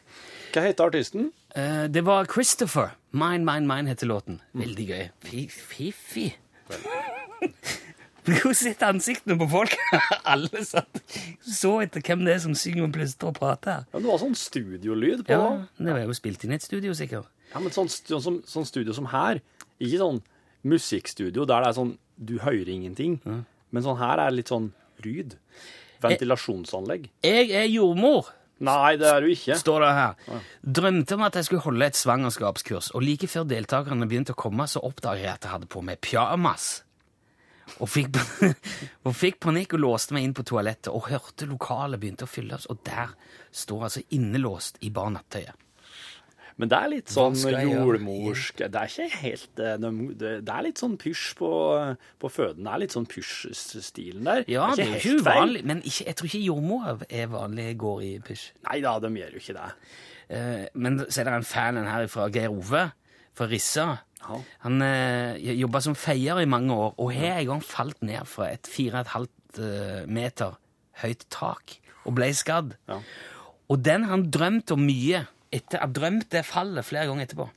[0.54, 1.26] Hva heter artisten?
[1.54, 2.94] Eh, det var Christopher.
[3.12, 4.40] Mine, mine, mine heter låten.
[4.56, 5.08] Veldig gøy.
[5.28, 6.30] Fiffig.
[8.22, 9.72] Du Hvordan sitter ansiktene på folk?
[10.32, 11.00] Alle satt
[11.42, 13.80] så etter hvem det er som synger og plystrer og prater.
[13.90, 16.94] Ja, det var sånn studiolyd på Ja, det var jo spilt inn i et studio,
[16.94, 17.26] sikkert.
[17.50, 19.42] Ja, men sånn, sånn, sånn studio som her,
[19.82, 20.22] ikke sånn
[20.62, 23.16] musikkstudio der det er sånn du hører ingenting,
[23.72, 24.70] men sånn her er litt sånn
[25.02, 25.34] ryd.
[26.02, 27.10] Ventilasjonsanlegg.
[27.24, 28.30] Jeg er jordmor.
[28.62, 29.56] Nei, det er du ikke.
[29.58, 30.38] Står det her.
[30.62, 34.68] Drømte om at jeg skulle holde et svangerskapskurs, og like før deltakerne begynte å komme,
[34.70, 36.68] så oppdaget jeg at jeg hadde på meg pyjamas.
[37.82, 38.18] Og fikk,
[39.06, 42.68] og fikk panikk og låste meg inn på toalettet, og hørte lokalet begynte å fylles,
[42.70, 43.16] og der
[43.50, 45.58] står altså innelåst i bar nattøyet.
[46.62, 49.74] Men det er litt sånn jordmorsk Det er ikke helt eh,
[50.20, 51.50] Det er litt sånn pysj på,
[52.22, 52.62] på føden.
[52.62, 54.46] Det er litt sånn pysj-stilen der.
[54.52, 58.14] Ja, det er ikke uvanlig, men ikke, jeg tror ikke jordmor er vanlig går i
[58.22, 58.46] pysj.
[58.68, 59.68] Nei da, de gjør jo ikke det.
[60.32, 62.86] Eh, men så er det en fan her fra Geir Ove,
[63.36, 63.88] fra Rissa.
[64.62, 68.52] Han eh, jobba som feier i mange år, og har en gang falt ned fra
[68.54, 69.26] et 4,5
[69.58, 70.58] eh, meter
[71.02, 72.74] høyt tak og ble skadd.
[73.72, 75.24] Og den han drømte om mye.
[75.52, 77.48] Etter, har drømt det fallet flere ganger etterpå.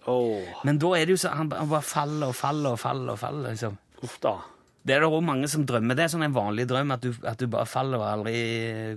[0.68, 3.16] Men da er det jo så han, han bare faller og faller og faller.
[3.16, 3.78] og faller, liksom.
[4.04, 4.36] Uff da.
[4.86, 5.98] Det er det også mange som drømmer.
[5.98, 8.36] Det er sånn en vanlig drøm, at du, at du bare faller og aldri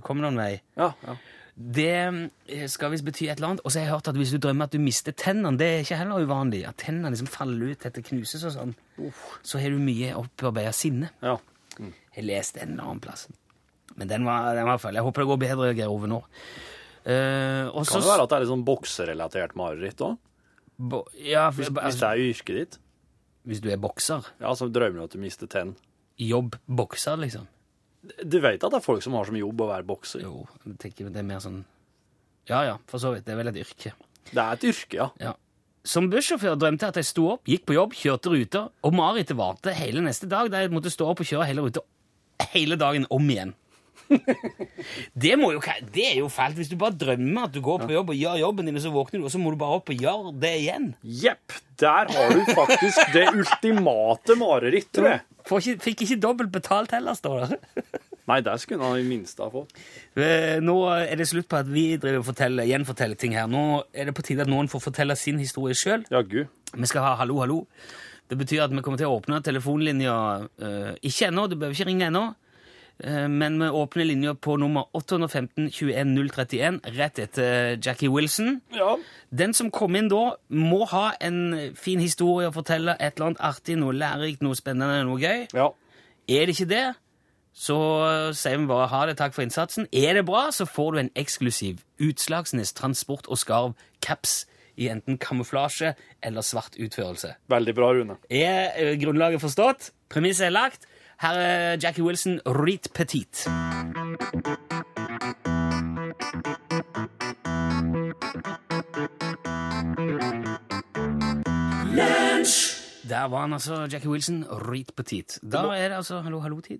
[0.05, 0.53] kommer noen vei.
[0.77, 1.17] Ja, ja.
[1.59, 1.89] Det
[2.55, 3.63] eh, skal visst bety et eller annet.
[3.65, 5.81] Og så har jeg hørt at hvis du drømmer at du mister tennene, det er
[5.83, 6.61] ikke heller uvanlig.
[6.69, 8.75] At tennene liksom faller ut etter knuses og sånn.
[9.43, 11.11] Så har du mye opparbeida sinne.
[11.79, 13.27] Jeg leste en eller annen plass.
[13.99, 14.99] Men den var, den var feil.
[15.01, 16.21] Jeg håper det går bedre, Geir Ove, nå.
[17.05, 20.19] Eh, også, Kan det være at det er litt sånn bokserelatert mareritt òg?
[21.19, 22.79] ja, hvis, altså- hvis det er yrket ditt?
[23.47, 24.25] Hvis du er bokser?
[24.41, 25.75] Ja, så drømmer du at du mister tenn.
[26.19, 27.47] Jobb bokser, liksom?
[28.25, 30.21] Du vet at det er folk som har som jobb å være bokser?
[30.23, 31.65] Jo, jeg tenker det er mer sånn
[32.49, 33.25] Ja ja, for så vidt.
[33.27, 33.93] Det er vel et yrke.
[34.33, 35.35] Det er et yrke, ja.
[35.85, 39.37] Som bussjåfør drømte jeg at jeg sto opp, gikk på jobb, kjørte ruter, og marerittet
[39.37, 41.81] varte hele neste dag, da jeg måtte stå opp og kjøre hele ruta
[42.53, 43.55] hele dagen om igjen.
[45.23, 45.63] det, må jo,
[45.95, 46.59] det er jo fælt.
[46.59, 48.93] Hvis du bare drømmer at du går på jobb og gjør jobben din, og så
[48.95, 50.91] våkner du, og så må du bare opp og gjøre det igjen.
[51.03, 51.57] Jepp.
[51.79, 55.25] Der har du faktisk det ultimate mareritt, tror jeg.
[55.49, 57.61] Får ikke, fikk ikke dobbelt betalt heller, står det.
[58.29, 59.71] Nei, det skulle han i minste ha fått.
[60.19, 63.47] Eh, Nå er det slutt på at vi driver forteller, gjenforteller ting her.
[63.49, 66.05] Nå er det på tide at noen får fortelle sin historie sjøl.
[66.75, 67.63] Vi skal ha Hallo, hallo.
[68.29, 71.89] Det betyr at vi kommer til å åpne telefonlinja uh, Ikke ennå, du behøver ikke
[71.89, 72.27] ringe ennå.
[73.05, 78.61] Eh, men med åpne linjer på nummer 815 21 031 rett etter Jackie Wilson.
[79.31, 82.97] Den som kom inn da, må ha en fin historie å fortelle.
[82.99, 85.47] Et eller annet artig, noe lærerikt, noe spennende, noe gøy.
[86.29, 86.87] Er det ikke det,
[87.59, 87.79] så
[88.37, 89.89] sier vi bare ha det, takk for innsatsen.
[89.93, 94.45] Er det bra, så får du en eksklusiv Utslagsnes Transport og Skarv caps
[94.79, 97.33] i enten kamuflasje eller svart utførelse.
[97.51, 98.19] Veldig bra, Rune.
[98.31, 99.91] Er eh, grunnlaget forstått?
[100.13, 100.87] Premisset er lagt.
[101.21, 103.45] Her er Jackie Wilson, Rit Petit.
[113.09, 115.39] Der var han altså, Jackie Wilson, Rit Petit.
[115.53, 116.79] Da er det altså Hallo, hallo-tid.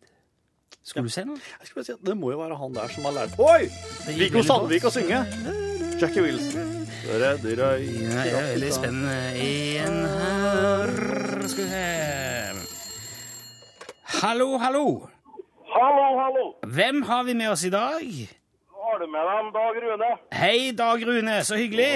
[0.85, 1.37] Skulle du se noe?
[1.61, 3.67] Jeg skulle bare si at Det må jo være han der som har lært Oi!
[4.19, 5.25] Viggo Sandvik å synge.
[5.99, 6.87] Jackie Wilson.
[7.11, 9.19] Ja, det er veldig spennende.
[9.35, 12.78] igjen her Skal vi se
[14.09, 15.09] Hallo, hallo.
[15.69, 16.45] Hallo, hallo.
[16.67, 18.05] Hvem har vi med oss i dag?
[18.83, 20.11] Har du med deg Dag Rune?
[20.33, 21.35] Hei, Dag Rune.
[21.45, 21.91] Så hyggelig.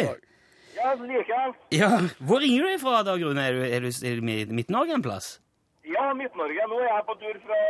[0.76, 1.56] Ja, likeens.
[1.72, 1.88] Ja,
[2.20, 3.40] Hvor ringer du fra, Dag Rune?
[3.48, 5.38] Er du, er du, er du i Midt-Norge en plass?
[5.88, 6.66] Ja, Midt-Norge.
[6.70, 7.60] Nå er jeg på tur fra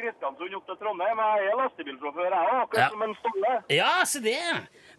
[0.00, 1.22] Kristiansund opp til Trondheim.
[1.24, 2.88] Jeg er lastebilsjåfør, jeg òg, akkurat Ja.
[2.96, 3.54] som en Ståle.
[3.78, 4.42] Ja, se det.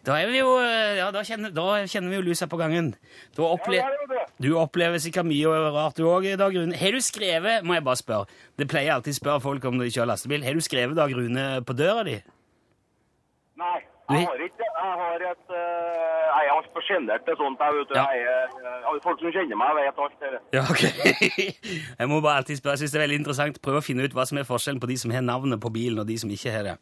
[0.06, 0.52] Da vi jo
[1.00, 2.94] Ja, da kjenner, da kjenner vi jo lusa på gangen.
[3.38, 4.26] Opple Ja, det det.
[4.46, 6.76] du opplever sikkert mye rart, du òg, Dag Rune.
[6.78, 8.26] Har du skrevet Må jeg bare spørre.
[8.58, 10.44] Det pleier jeg alltid å spørre folk om de kjører lastebil.
[10.46, 12.20] Har du skrevet Dag Rune på døra di?
[13.58, 13.78] Nei,
[14.12, 14.66] jeg har ikke.
[14.76, 17.62] Jeg har et eh, Jeg er altfor sjenert til sånt.
[17.64, 17.94] Jeg, vet.
[17.96, 18.04] Ja.
[18.12, 18.22] Jeg,
[18.94, 20.20] eh, folk som kjenner meg, vet alt.
[20.22, 20.42] det.
[20.54, 20.84] Ja, ok.
[22.00, 22.76] Jeg må bare alltid spørre.
[22.76, 23.62] Jeg synes det er veldig interessant.
[23.66, 25.98] Prøve å finne ut hva som er forskjellen på de som har navnet på bilen,
[26.04, 26.76] og de som ikke har det.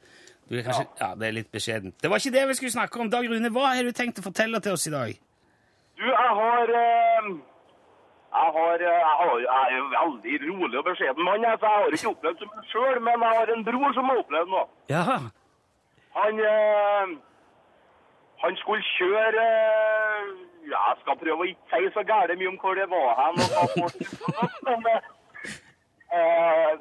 [0.53, 1.07] Du er kanskje, ja.
[1.17, 1.95] Det er litt beskjedent.
[1.97, 3.07] Det var ikke det vi skulle snakke om.
[3.09, 5.15] Dag Rune, hva har du tenkt å fortelle til oss i dag?
[5.97, 7.29] Du, jeg har eh,
[8.33, 11.81] jeg, har, eh, jeg, har, jeg er jo veldig rolig og beskjeden mann, så jeg
[11.81, 13.01] har ikke opplevd så mye sjøl.
[13.07, 14.67] Men jeg har en bror som har opplevd noe.
[14.93, 15.03] Ja.
[16.21, 17.17] Han eh,
[18.45, 20.31] Han skulle kjøre eh,
[20.69, 23.35] Ja, jeg skal prøve å ikke si så gærent mye om hvor det var hen.
[23.41, 23.97] og hva folk
[24.85, 26.77] Men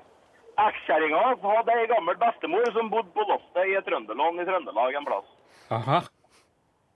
[0.60, 5.30] ekskjerringa hadde ei gammel bestemor som bodde på loftet i Trøndelag i Trøndelag en plass.
[5.72, 6.02] Aha.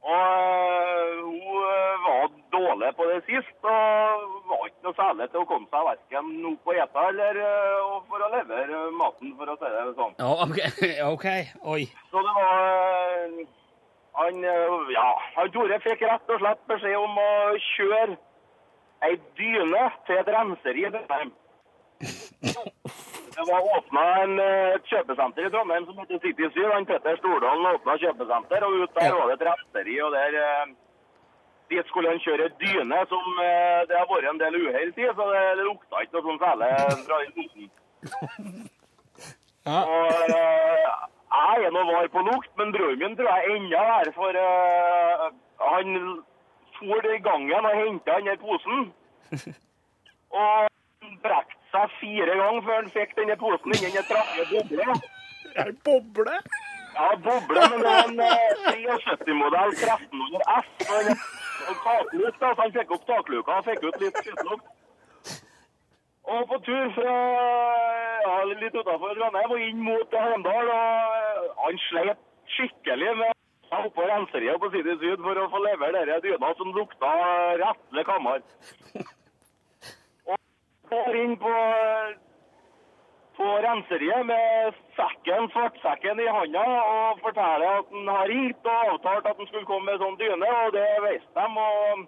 [0.07, 5.43] Og eh, hun eh, var dårlig på det sist, og var ikke noe særlig til
[5.43, 9.57] å komme seg verken opp på eta eller eh, for å levere maten, for å
[9.59, 10.15] si det sånn.
[10.21, 10.93] Ja, okay.
[11.15, 11.27] ok.
[11.75, 11.89] Oi.
[12.13, 13.27] Så det var
[14.17, 14.39] Han,
[14.89, 17.33] ja, han Tore fikk rett og slett beskjed om å
[17.77, 18.15] kjøre
[19.05, 21.35] ei dyne til et renseri i Trondheim.
[23.37, 26.65] Det var åpna en, eh, et kjøpesenter i Trondheim som heter City 7.
[26.73, 30.01] Han Petter Stordalen åpna kjøpesenter, og ut der var det et resteri.
[30.01, 30.43] og der...
[30.43, 30.67] eh,
[31.71, 35.25] Dit skulle han kjøre dyne som eh, det har vært en del uhell i, så
[35.33, 36.69] det, lukta ikke noe sånn særlig
[37.09, 37.65] fra den posen.
[39.67, 40.93] Og eh,
[41.37, 45.27] jeg er nå var på lukt, men broren min tror jeg enda er, for uh,
[45.73, 45.99] han
[46.79, 48.79] for i gangen og henta den der posen.
[50.37, 50.69] Og
[51.23, 54.97] brekte seg fire ganger før han fikk denne posen inni den trange bobla.
[55.57, 56.37] Er det boble?
[56.97, 60.69] Ja, boble, men det er en eh, 73-modell 1300 S.
[60.87, 61.21] Og en,
[61.85, 64.69] taklukt, da, så han fikk opp takluka og fikk ut litt skittlukt.
[66.27, 67.17] Og på tur fra
[68.27, 72.23] ja, litt utenfor Trondheim og inn mot Heimdal, og eh, han slet
[72.57, 73.33] skikkelig med
[73.67, 77.13] jeg hoppa renseriet på City Syd for å få levere denne dyna som lukta
[77.59, 78.45] rettelig kammer.
[80.91, 81.55] Går inn på,
[83.37, 89.27] på renseriet med sekken, svartsekken i handa og forteller at han har ringt og avtalt
[89.31, 91.67] at han skulle komme med sånn dyne, og det visste de.
[91.67, 92.07] og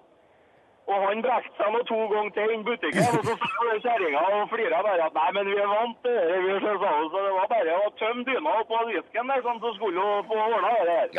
[0.88, 4.46] og han brekte seg nå to ganger til inn butikken, og så sto kjerringa og
[4.52, 7.24] flira bare at nei, men vi er vant til det, vi så sa hun, så
[7.26, 10.70] det var bare å tømme dyna oppå disken der, sånn, så skulle hun få ordna
[10.78, 10.86] det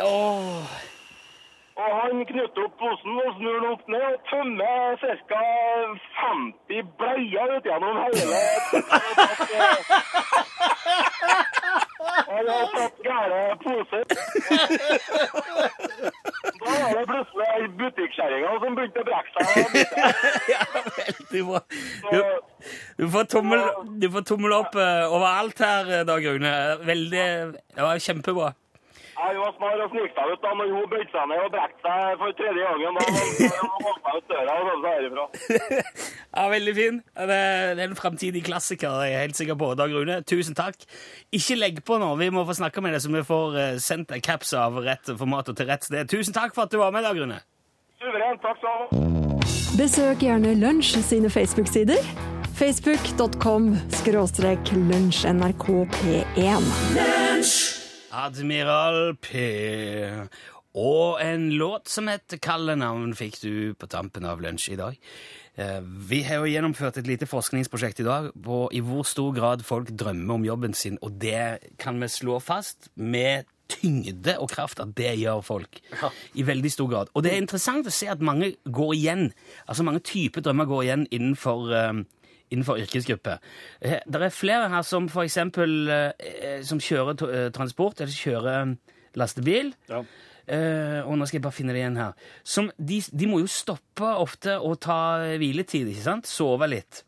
[1.80, 5.44] Og han knytter opp posen og snur den opp ned og tømmer ca.
[6.20, 8.24] 50 bleier ut gjennom hele
[12.30, 14.04] Han har tatt gære poser.
[16.60, 19.44] Da var det plutselig ei butikkjerringa som begynte å brekke seg.
[21.30, 21.60] Du får,
[22.10, 22.16] du,
[22.98, 23.60] du får, tommel,
[24.02, 26.50] du får tommel opp eh, overalt her, eh, Dag Rune.
[26.88, 28.48] Veldig Det var kjempebra.
[29.20, 31.82] Hun var smart og snikte seg ut da når hun bøyde seg ned og brekte
[31.84, 32.96] seg for tredje gangen.
[32.96, 33.02] Da
[33.60, 35.24] holdt åpna ut døra og kom seg herifra.
[36.30, 37.00] Ja, Veldig fin.
[37.30, 39.72] Det er en framtidig klassiker, jeg er helt sikker på.
[39.78, 40.78] Dag Rune, tusen takk.
[41.36, 44.10] Ikke legg på nå, vi må få snakke med deg, så vi får eh, sendt
[44.14, 46.10] deg caps av rett format og til rett sted.
[46.10, 47.40] Tusen takk for at du var med, Dag Rune.
[48.00, 48.40] Suverent.
[48.44, 49.46] Takk skal du ha.
[49.78, 52.00] Besøk gjerne Lunsj sine Facebook-sider.
[52.60, 57.79] Facebook.com skråstrek lunsj NRK P1.
[58.12, 59.40] Admiral P.
[60.78, 64.98] Og en låt som heter Kalle navn fikk du på tampen av lunsj i dag.
[65.58, 69.64] Eh, Vi har jo gjennomført et lite forskningsprosjekt i dag på i hvor stor grad
[69.66, 74.80] folk drømmer om jobben sin, og det kan vi slå fast med tyngde og kraft
[74.82, 75.80] at det gjør folk.
[76.34, 77.10] I veldig stor grad.
[77.14, 79.28] Og det er interessant å se at mange går igjen.
[79.68, 82.00] Altså mange typer drømmer går igjen innenfor, eh,
[82.50, 83.38] innenfor yrkesgrupper.
[83.80, 88.74] Eh, Det er flere her som for eksempel eh, som kjører eh, transport, eller kjører
[89.14, 89.72] lastebil.
[89.86, 90.10] lastebil.
[90.50, 92.16] Uh, og nå skal jeg bare finne det igjen her.
[92.42, 94.96] Som, de, de må jo stoppe ofte og ta
[95.38, 96.26] hviletid, ikke sant?
[96.26, 97.04] Sove litt.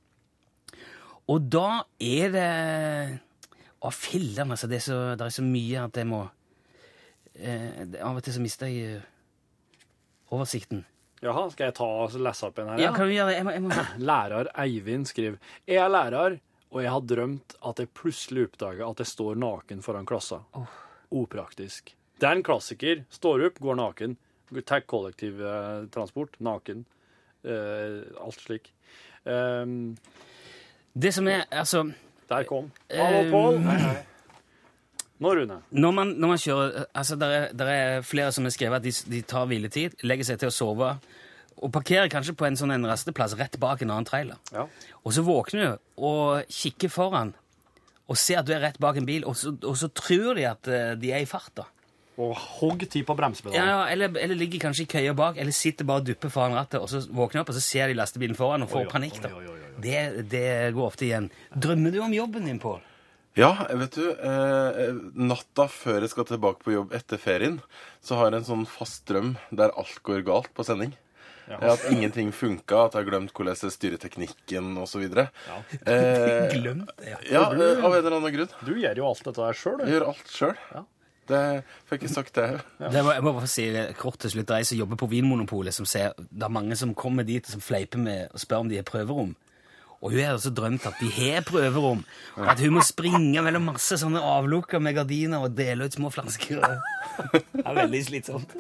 [1.33, 2.51] Og da er det
[3.83, 4.69] Å, filler'n, altså.
[4.71, 8.43] Det er, så, det er så mye at jeg må uh, Av og til så
[8.45, 9.09] mister jeg uh,
[10.37, 10.85] oversikten.
[11.23, 12.81] Jaha, skal jeg ta og lese opp en her?
[12.83, 13.37] Ja, kan du gjøre det?
[13.39, 13.83] Jeg må, jeg må...
[14.11, 15.39] Lærer Eivind skriver
[15.71, 16.39] Jeg er lærer,
[16.73, 20.41] og jeg har drømt at jeg plutselig oppdager at jeg står naken foran klassa.
[21.15, 21.95] Opraktisk.
[22.19, 23.05] Det er en klassiker.
[23.13, 24.17] Står opp, går naken.
[24.67, 26.85] Tar kollektivtransport, naken.
[27.43, 28.73] Eh, alt slik.
[29.25, 29.95] Um,
[30.93, 31.85] det som er, altså
[32.29, 32.71] Der kom.
[32.91, 33.59] Hallo, Pål.
[33.67, 34.03] Hei,
[35.23, 35.27] hei.
[35.27, 35.59] Nå, Rune.
[35.71, 38.87] Når man, når man kjører altså der er, der er flere som har skrevet at
[38.87, 40.95] de, de tar hviletid, legger seg til å sove
[41.63, 44.39] og parkerer kanskje på en sånn en rasteplass rett bak en annen trailer.
[44.51, 44.65] Ja.
[45.05, 47.35] Og så våkner du og kikker foran
[48.11, 50.49] og ser at du er rett bak en bil, og så, og så tror de
[50.49, 51.53] at eh, de er i fart.
[51.55, 51.69] da.
[52.21, 53.57] Og hogg tid på bremsepedalen.
[53.63, 56.59] Ja, ja, eller, eller ligger kanskje i køya bak, eller sitter bare og dupper foran
[56.59, 58.89] rattet, og så våkner de opp, og så ser de lastebilen foran og får Oi,
[58.89, 59.21] oi, panikk.
[59.23, 59.31] da.
[59.87, 60.03] Det,
[60.35, 60.45] det
[60.77, 61.31] går ofte igjen.
[61.55, 62.83] Drømmer du om jobben din, Pål?
[63.39, 67.63] Ja, vet du, eh, natta før jeg skal tilbake på jobb etter ferien,
[68.05, 70.93] så har jeg en sånn fast drøm der alt går galt på sending.
[71.49, 71.59] Ja.
[71.73, 75.05] At ingenting funka, at jeg har glemt hvordan jeg styrer teknikken osv.
[75.17, 75.27] Ja.
[75.89, 77.19] Eh, Glemt det, ja.
[77.27, 78.53] ja, eh, av en eller annen grunn.
[78.69, 80.59] Du gjør jo alt dette her sjøl, Jeg gjør alt sjøl.
[81.33, 81.43] Det
[81.89, 82.47] fikk jeg sagt, det
[82.83, 82.91] Ja.
[82.93, 83.67] Det må, jeg må bare si
[83.99, 84.53] kort til slutt.
[84.53, 88.03] Er som jobber på Vinmonopolet, som ser det er mange som kommer dit som fleiper
[88.03, 89.33] med og spør om de har prøverom.
[90.03, 92.03] Og hun har også drømt at de har prøverom.
[92.35, 96.11] Og at hun må springe mellom masse sånne avlukker med gardiner og dele ut små
[96.11, 96.59] flasker.
[97.55, 98.55] Det er veldig slitsomt.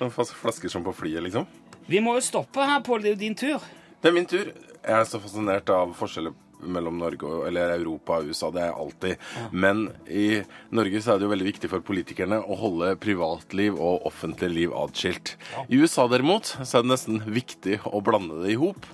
[0.00, 1.46] Noen flasker som på flyet, liksom.
[1.88, 3.04] Vi må jo stoppe her, Pål.
[3.04, 3.70] Det er jo din tur.
[4.02, 4.50] Det er min tur.
[4.50, 6.34] Jeg er så fascinert av forskjeller
[6.66, 8.50] mellom Norge og eller Europa og USA.
[8.52, 9.26] Det er jeg alltid.
[9.52, 10.26] Men i
[10.76, 14.74] Norge så er det jo veldig viktig for politikerne å holde privatliv og offentlig liv
[14.76, 15.36] atskilt.
[15.68, 18.88] I USA derimot så er det nesten viktig å blande det i hop.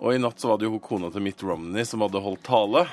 [0.00, 2.86] Og i natt så var det jo kona til Mitt Romney som hadde holdt tale.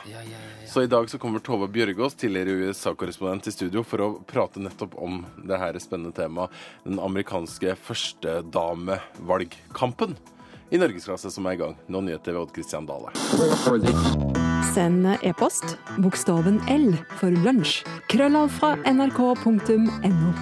[0.67, 4.93] Så i dag så kommer Tove Bjørgaas, tidligere USA-korrespondent, i studio for å prate nettopp
[4.99, 6.51] om det her spennende temaet.
[6.83, 10.17] Den amerikanske førstedamevalgkampen
[10.67, 11.75] i norgesklasse som er i gang.
[11.87, 13.09] Nå nyheter ved Odd Christian Dale.
[14.75, 16.91] Send e-post bokstaven L
[17.21, 17.87] for lunsj.
[18.11, 20.35] Krøllav fra nrk.no.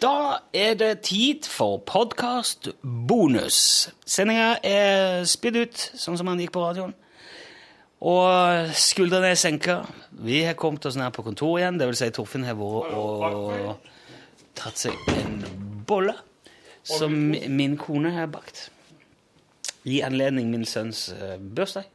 [0.00, 3.90] Da er det tid for podkastbonus.
[4.08, 6.94] Sendinga er spydd ut, sånn som han gikk på radioen.
[8.08, 9.82] Og skuldrene er senka.
[10.24, 11.76] Vi har kommet oss ned på kontoret igjen.
[11.76, 13.84] Det vil si Torfinn har vært og
[14.56, 15.36] tatt seg en
[15.84, 16.16] bolle
[16.80, 18.70] som min kone har bakt.
[19.84, 21.92] I anledning min sønns eh, bursdag.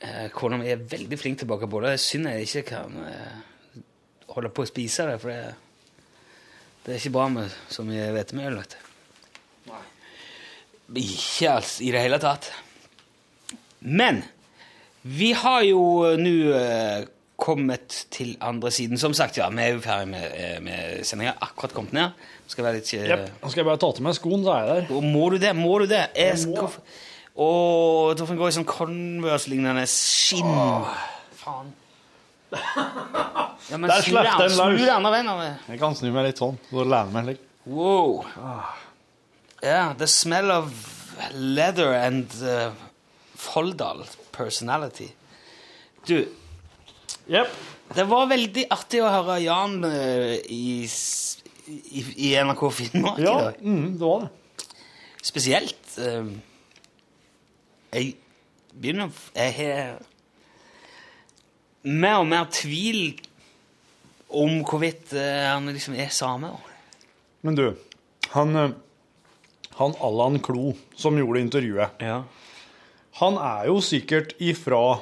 [0.00, 1.92] Eh, Kona mi er veldig flink til å bake boller.
[1.92, 3.80] Er synd jeg ikke kan eh,
[4.32, 5.67] holde på å spise det, for det,
[6.88, 8.54] det er ikke bra med så mye hvetemel.
[8.56, 9.74] vet du.
[10.96, 12.48] Ikke altså i det hele tatt.
[13.84, 14.22] Men
[15.04, 15.82] vi har jo
[16.16, 17.02] nå eh,
[17.36, 18.96] kommet til andre siden.
[18.98, 21.34] Som sagt, ja, vi er jo ferdig med, eh, med sendinga.
[21.44, 22.16] Akkurat kommet ned.
[22.48, 23.26] Skal være litt eh, Jepp.
[23.42, 24.96] Nå skal jeg bare ta til meg skoen, så er jeg der.
[24.96, 25.52] og Må du det?
[25.56, 26.06] Må du det?
[26.16, 26.72] Jeg skal...
[27.38, 30.48] Og Torfinn går i sånn Converse-lignende skinn.
[31.38, 31.68] Faen.
[32.52, 34.88] Ja, men Der slapp den Snu løs.
[34.88, 35.40] av andre av.
[35.68, 37.42] Jeg kan snu meg litt sånn, så lener meg litt.
[37.68, 38.22] Wow.
[39.62, 40.72] Yeah, the smell of
[41.34, 42.70] leather and uh,
[43.36, 45.10] Folldal personality.
[46.06, 46.22] Du,
[47.28, 50.86] det var veldig artig å høre Jan uh, i,
[51.68, 53.58] i, i NRK Finnmark Ja, i dag.
[53.60, 54.68] mm, det var det.
[55.28, 56.28] Spesielt Uh,
[57.90, 58.12] Jeg
[58.70, 59.96] begynner Jeg har
[61.86, 63.18] mer og mer tvil
[64.28, 66.50] om hvorvidt eh, han liksom er same.
[67.46, 67.66] Men du,
[68.34, 68.74] han, eh,
[69.78, 72.02] han Allan Klo som gjorde intervjuet,
[73.18, 75.00] han er jo sikkert ifra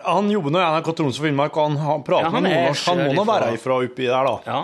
[0.00, 2.54] Han jobber nå i NRK Troms og Finnmark, og han, han prater Ja, han med
[2.54, 2.86] nordnorsk.
[2.88, 4.62] Han må nå være ifra oppi der, da.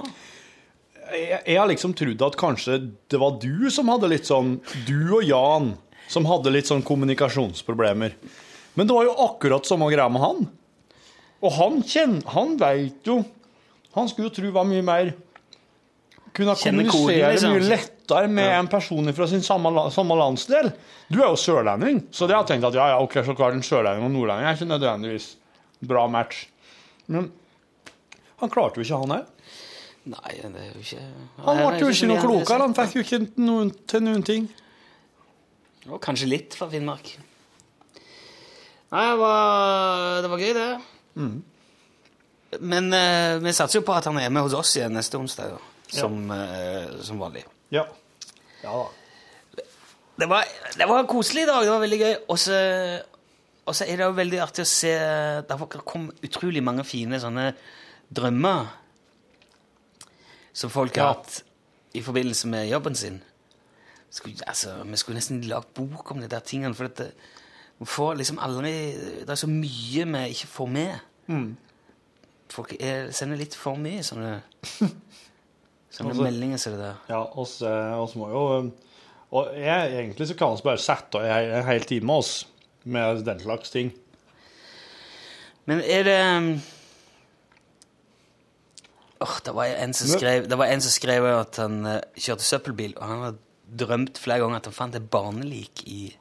[1.12, 2.78] Jeg, jeg har liksom trodd at kanskje
[3.12, 4.56] det var du som hadde litt sånn
[4.88, 5.74] Du og Jan
[6.08, 8.14] som hadde litt sånn kommunikasjonsproblemer.
[8.78, 10.46] Men det var jo akkurat samme greia med han.
[11.44, 13.18] Og han kjenner Han veit jo
[13.96, 15.12] Han skulle jo tro var mye mer
[16.36, 17.54] Kunne kommunisere liksom.
[17.54, 20.68] mye lettere med en person fra sin samme, samme landsdel.
[21.08, 23.56] Du er jo sørlending, så det har jeg tenkt at ja, ja, ok, så klart
[23.56, 25.30] en sørlending og nordlending er ikke nødvendigvis
[25.88, 26.42] bra match.
[27.08, 27.30] Men
[28.42, 29.32] han klarte jo ikke, han òg.
[30.12, 31.06] Nei, det er jo ikke
[31.46, 32.66] Han ble jo ikke noe klokere.
[32.68, 34.50] Han fikk jo ikke noen, til noen ting.
[35.88, 37.14] Og kanskje litt fra Finnmark.
[38.92, 40.68] Nei, det var, det var gøy, det.
[41.16, 41.40] Mm.
[42.60, 45.56] Men eh, vi satser jo på at han er med hos oss igjen neste onsdag,
[45.56, 45.72] da.
[45.96, 47.44] Som, eh, som vanlig.
[47.74, 47.86] Ja.
[48.62, 49.64] Ja da.
[50.16, 50.48] Det var,
[50.78, 51.64] det var koselig i dag.
[51.66, 52.14] Det var veldig gøy.
[52.32, 52.60] Og så
[53.66, 54.92] og så er det jo veldig artig å se
[55.46, 57.50] Det kom utrolig mange fine sånne
[58.06, 58.68] drømmer
[60.56, 61.40] som folk har hatt
[61.98, 63.18] i forbindelse med jobben sin.
[64.08, 67.10] Skulle, altså, vi skulle nesten lagd bok om de der tingene, for at det,
[67.78, 68.72] vi får liksom aldri
[69.26, 71.06] Det er så mye vi ikke får med.
[71.26, 71.56] Mm.
[72.52, 74.38] Folk er, sender litt for mye sånne
[75.96, 76.98] Sånne også, meldinger som det der.
[77.08, 78.42] Ja, oss, eh, oss må jo
[79.32, 82.34] Og jeg, egentlig så kan vi bare sette av en hel time oss
[82.86, 83.88] med den slags ting.
[85.66, 86.20] Men er det
[89.16, 92.44] Oh, det var en som skrev Det var en som skrev at han uh, kjørte
[92.44, 96.12] søppelbil, og han hadde drømt flere ganger at han fant et barnelik i,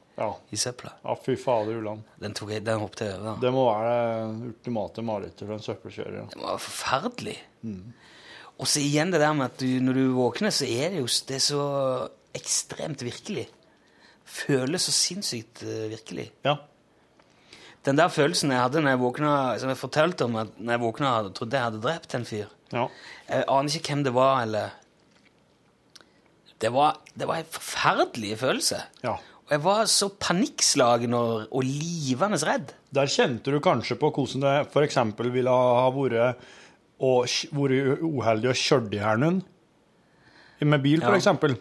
[0.50, 0.94] i søpla.
[1.04, 2.04] Ja, fy fader, Ulland.
[2.22, 3.36] Den, tok jeg, den hoppet jeg over.
[3.42, 3.96] Det må være
[4.40, 6.30] det ultimate marerittet for en søppelkjører.
[6.32, 7.36] Det var forferdelig.
[7.66, 7.90] Mm.
[8.56, 11.10] Og så igjen det der med at du, når du våkner, så er det jo
[11.28, 11.66] det er så
[12.36, 13.44] ekstremt virkelig.
[14.26, 16.30] Føles så sinnssykt eh, virkelig.
[16.46, 16.56] Ja.
[17.86, 20.82] Den der følelsen jeg hadde når jeg våkna, som jeg fortalte om at når jeg
[20.82, 22.88] våkna og trodde jeg hadde drept en fyr Ja.
[23.28, 24.74] Jeg aner ikke hvem det var, eller
[26.58, 28.80] Det var, det var en forferdelig følelse.
[29.04, 29.18] Ja.
[29.46, 32.72] Og jeg var så panikkslagen og, og livende redd.
[32.96, 34.96] Der kjente du kanskje på hvordan det f.eks.
[35.30, 36.40] ville ha vært
[36.98, 37.12] å
[37.54, 39.38] vært uheldig og kjørt i hjel noen.
[40.66, 41.12] Med bil, Ja.
[41.14, 41.60] f.eks.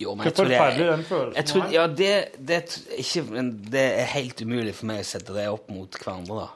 [0.00, 1.64] Jo, men Hvor jeg tror det forferdelig den følelsen jeg tror.
[1.74, 2.12] Ja, det,
[2.48, 2.60] det,
[3.02, 6.48] ikke, men det er helt umulig for meg å sette det opp mot hverandre, da.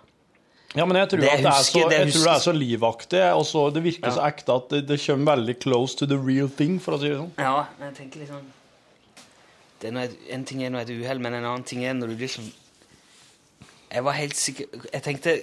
[0.79, 2.45] Ja, men jeg tror, Det at det er, husker- så, det jeg tror det er
[2.47, 4.15] så livaktig, og så det virker Ja.
[4.17, 7.09] så ekte at det, det kommer veldig close to the real thing, for å si
[7.13, 7.33] det sånn.
[7.37, 8.41] Ja, men jeg tenker liksom
[9.93, 12.53] noe, En ting er nå et uhell, men en annen ting er når du sånn
[13.93, 15.37] Jeg var helt sikker Jeg tenkte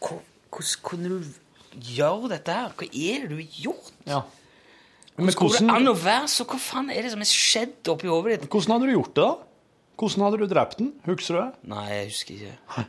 [0.00, 1.32] Hvordan kunne du
[1.74, 2.72] gjøre dette her?
[2.78, 3.92] Hva er det du har gjort?
[4.06, 4.22] Ja.
[5.16, 8.08] Men Hvordan hvordan- an å være så Hva faen er det som er skjedd oppi
[8.08, 8.50] hodet ditt?
[8.50, 9.36] Hvordan hadde du gjort det, da?
[9.98, 10.92] Hvordan hadde du drept den?
[11.06, 11.68] Husker du det?
[11.70, 12.86] Nei, jeg husker ikke.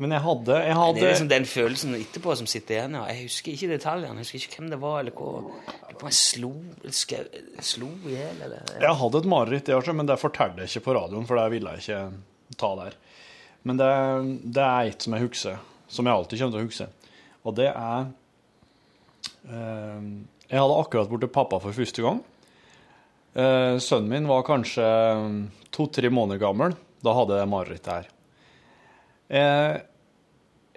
[0.00, 2.94] Men jeg hadde, jeg Det er liksom den følelsen etterpå som sitter igjen.
[2.96, 3.02] Ja.
[3.12, 4.22] Jeg husker ikke detaljene.
[4.22, 5.42] Jeg husker ikke hvem det var, eller hva.
[5.92, 6.52] Jeg slo,
[7.62, 10.86] slo i hjel, eller Jeg hadde et mareritt, det også, men det fortalte jeg ikke
[10.88, 12.96] på radioen, for det ville jeg ikke ta der.
[13.68, 13.90] Men det,
[14.56, 15.60] det er et som jeg husker,
[15.92, 16.88] som jeg alltid kommer til å huske.
[17.42, 18.08] Og det er
[19.50, 20.08] eh,
[20.48, 22.24] Jeg hadde akkurat vært pappa for første gang.
[23.36, 24.88] Eh, sønnen min var kanskje
[25.72, 26.74] to-tre måneder gammel.
[27.04, 28.10] Da hadde jeg marerittet her.
[29.32, 29.82] Jeg,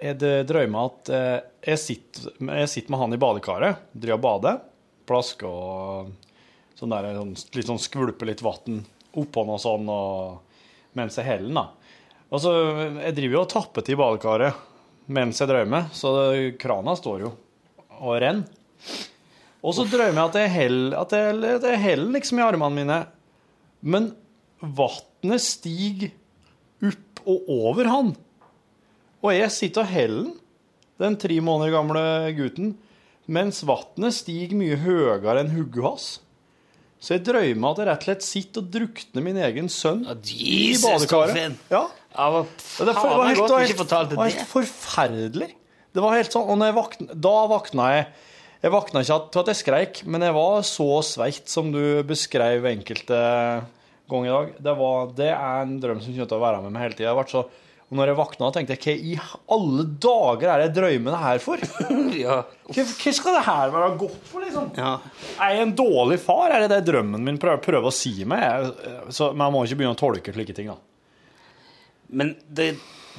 [0.00, 1.38] jeg drømmer at eh,
[1.72, 4.60] jeg, sitter, jeg sitter med han i badekaret, driver og bader,
[5.06, 6.12] plasker og
[6.76, 8.82] sånn der, sånn, litt sånn skvulper litt vann
[9.16, 11.92] oppå noe sånn, og mens jeg heller den, da.
[12.26, 12.52] Og så,
[12.98, 14.64] jeg driver jo og tapper til badekaret
[15.06, 16.10] mens jeg drømmer, så
[16.58, 17.32] krana står jo
[18.00, 18.48] og renner.
[19.66, 22.76] Og så drømmer jeg at jeg heller, at jeg, at jeg heller liksom i armene
[22.76, 22.98] mine,
[23.86, 24.10] men
[24.60, 26.12] vannet stiger
[26.86, 28.12] opp og over han.
[29.24, 30.34] Og jeg sitter og heller
[31.00, 32.04] den, tre måneder gamle
[32.36, 32.74] gutten,
[33.26, 36.06] mens vannet stiger mye høyere enn hodet hans.
[37.02, 40.14] Så jeg drømmer at jeg rett og slett sitter og drukner min egen sønn i
[40.16, 41.34] Jesus, badekaret.
[41.34, 41.58] Torfinn.
[41.72, 41.84] Ja.
[42.16, 45.48] Ja, hva det var helt, godt helt, ikke fortalte det var helt forferdelig.
[45.92, 48.06] Det var helt sånn, og når jeg vakna, da vakna jeg
[48.64, 52.64] Jeg vakna ikke til at jeg skreik, men jeg var så sveitt som du beskrev
[52.66, 53.18] enkelte
[54.08, 54.54] ganger i dag.
[54.64, 57.44] Det, var, det er en drøm som kommer til å være med meg hele tida.
[57.86, 61.20] Og når jeg våkna, tenkte jeg hva i alle dager er det jeg drømmer det
[61.22, 61.60] her for?
[62.18, 62.40] ja.
[62.66, 64.72] hva, hva skal det her være godt for, liksom?
[64.74, 64.96] Ja.
[65.38, 66.50] Er jeg en dårlig far?
[66.50, 68.42] Er det det drømmen min prøver, prøver å si meg?
[68.42, 70.80] Jeg, så, men jeg må ikke begynne å tolke slike ting, da.
[72.18, 72.72] Men det,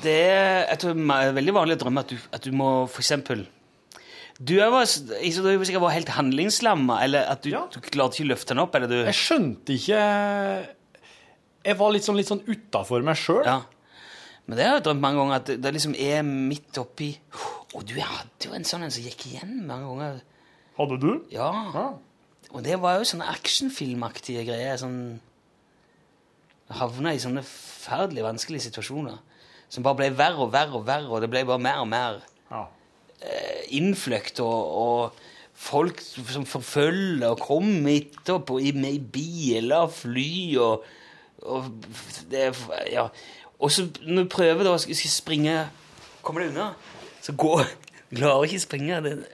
[0.03, 3.45] det er veldig vanlig å drømme at du, at du må eksempel
[4.39, 8.63] Du var, sikkert var helt handlingslamma, eller at du, du klarte ikke å løfte den
[8.63, 10.03] opp, eller du Jeg skjønte ikke
[11.71, 13.43] Jeg var litt sånn, litt sånn utafor meg sjøl.
[13.47, 13.61] Ja.
[14.47, 17.09] Men det har jeg drømt mange ganger, at det, liksom er midt oppi
[17.75, 20.21] Og du hadde jo en sånn en som gikk igjen mange ganger.
[20.77, 21.09] Hadde du?
[21.33, 21.51] Ja.
[22.53, 24.79] Og det var jo sånne actionfilmaktige greier.
[24.79, 25.19] sånn
[26.71, 29.19] Havna i sånne forferdelig vanskelige situasjoner.
[29.71, 32.21] Som bare ble verre og verre og verre, og det ble bare mer og mer
[32.51, 34.39] eh, innfløkt.
[34.43, 40.31] Og, og folk som forfølger og kommer etterpå i, i biler, og fly
[40.63, 40.87] og,
[41.47, 41.71] og
[42.31, 42.51] det,
[42.91, 43.07] ja.
[43.59, 45.69] Og så når du prøver da, skal skal springe
[46.21, 46.73] Kommer det unna?
[47.21, 47.63] Så går
[48.15, 48.95] Klarer ikke springe.
[49.03, 49.25] Det,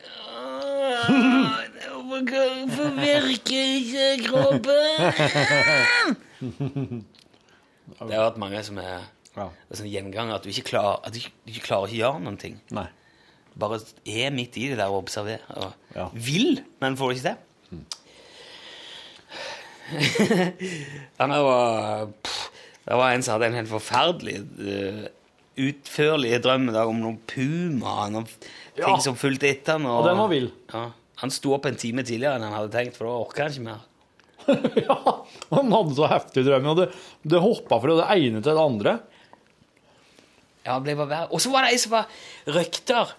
[2.04, 4.90] Hvorfor virker ikke kroppen?
[8.00, 9.06] Det har vært mange som er
[9.36, 9.48] ja.
[9.72, 10.36] sånn gjenganger.
[10.38, 12.58] At du ikke klarer, at du ikke, du ikke klarer ikke å gjøre noen ting.
[12.74, 12.88] Nei.
[13.60, 13.78] Bare
[14.10, 15.46] er midt i det der og observerer.
[15.94, 17.38] Og Vil, men får det ikke til.
[21.20, 22.44] Han her var pff,
[22.84, 25.06] Det var en som hadde en helt forferdelig uh,
[25.64, 28.28] utførlig drøm om noen puma, noen
[28.76, 28.88] Ja.
[28.88, 29.86] ting som fulgte etter han.
[29.86, 30.48] Og den var vill.
[30.74, 30.88] Ja.
[31.22, 33.68] Han sto opp en time tidligere enn han hadde tenkt, for da orka han ikke
[33.68, 33.84] mer.
[34.88, 34.96] ja,
[35.54, 36.88] Han hadde så heftig drøm, og det,
[37.32, 38.96] det hoppa fra det ene til det andre.
[40.66, 41.30] Ja, det ble bare verre.
[41.36, 42.10] Og så var det ei som var
[42.58, 43.14] røkter.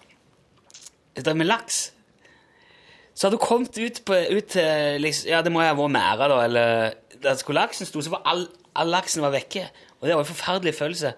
[1.15, 1.79] Drev med laks.
[3.15, 5.95] Så hadde hun kommet ut, på, ut til liksom, Ja, det må jeg ha vært
[5.95, 6.39] merda, da.
[6.49, 8.43] Eller der skulle laksen sto, så var all,
[8.75, 9.65] all laksen var vekke.
[10.01, 11.13] Og det var en forferdelig følelse.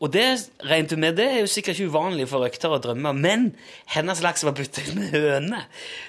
[0.00, 0.24] Og det
[0.64, 3.50] regnet hun med, det er jo sikkert ikke uvanlig for røktere å drømme, men
[3.92, 5.60] hennes laks var byttet ut med høne.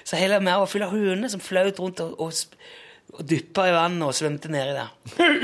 [0.08, 2.32] Så hele mæra var full av høner som flaut rundt og, og,
[3.12, 4.88] og dyppa i vannet og svømte nedi der.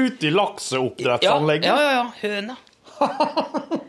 [0.00, 1.68] Ute i lakseoppdrettsanlegget.
[1.68, 2.64] Ja, ja, ja, høner.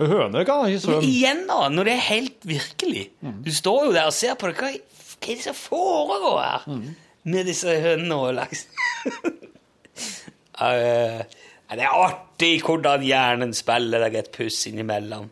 [0.00, 1.04] Høner kan ikke Men svømme.
[1.04, 3.02] igjen, da, når det er helt virkelig.
[3.44, 4.56] Du står jo der og ser på det.
[4.56, 6.64] Hva, hva er det som foregår her
[7.28, 8.62] med disse hønene og laks?
[10.60, 11.20] Eh,
[11.70, 15.28] det er artig hvordan hjernen spiller deg et puss innimellom.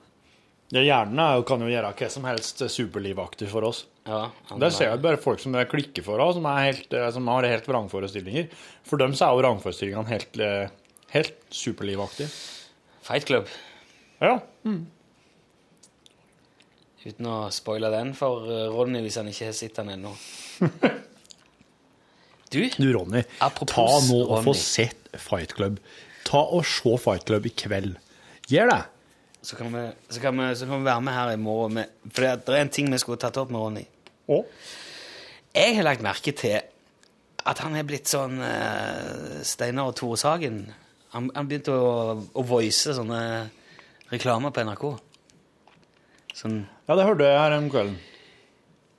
[0.73, 3.87] Ja, hjernen er kan jo gjøre hva som helst superlivaktig for oss.
[4.09, 7.29] Ja, Der ser jeg bare folk som det klikker for oss, som, helt, eh, som
[7.29, 8.49] har helt vrangforestillinger.
[8.89, 10.69] For dem så er jo vrangforestillingene helt, eh,
[11.13, 12.31] helt superlivaktige.
[13.05, 13.49] Fight Club.
[14.21, 14.39] Ja.
[17.09, 20.13] Uten å spoile den for Ronny hvis han ikke har sett den ennå.
[22.51, 25.81] Du, Du, Ronny, Apropos ta nå og få sett Fight Club.
[26.25, 27.99] Ta og se Fight Club i kveld.
[28.49, 28.83] Gjør det.
[29.43, 31.75] så kan, vi, så, kan vi, så kan vi være med her i morgen.
[31.75, 33.85] Med, for det, er en ting vi skulle tatt opp med Ronny.
[34.29, 34.43] Å?
[35.57, 36.59] Jeg har lagt merke til
[37.49, 40.67] at han er blitt sånn uh, Steinar og Tore Sagen.
[41.15, 43.21] Han, han begynte å, å voice sånne
[44.13, 44.87] reklamer på NRK.
[46.37, 47.97] Sånn Ja, det hørte jeg her om kvelden.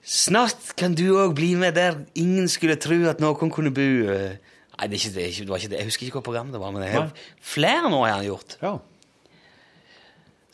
[0.09, 3.85] Snart kan du òg bli med der ingen skulle tro at noen kunne bo.
[4.09, 4.37] eh.
[4.79, 5.79] Nei, det, er ikke, det, det var ikke det.
[5.83, 7.09] Jeg husker ikke hva program det var, men det er
[7.43, 8.55] flere nå har han gjort.
[8.63, 8.71] Ja.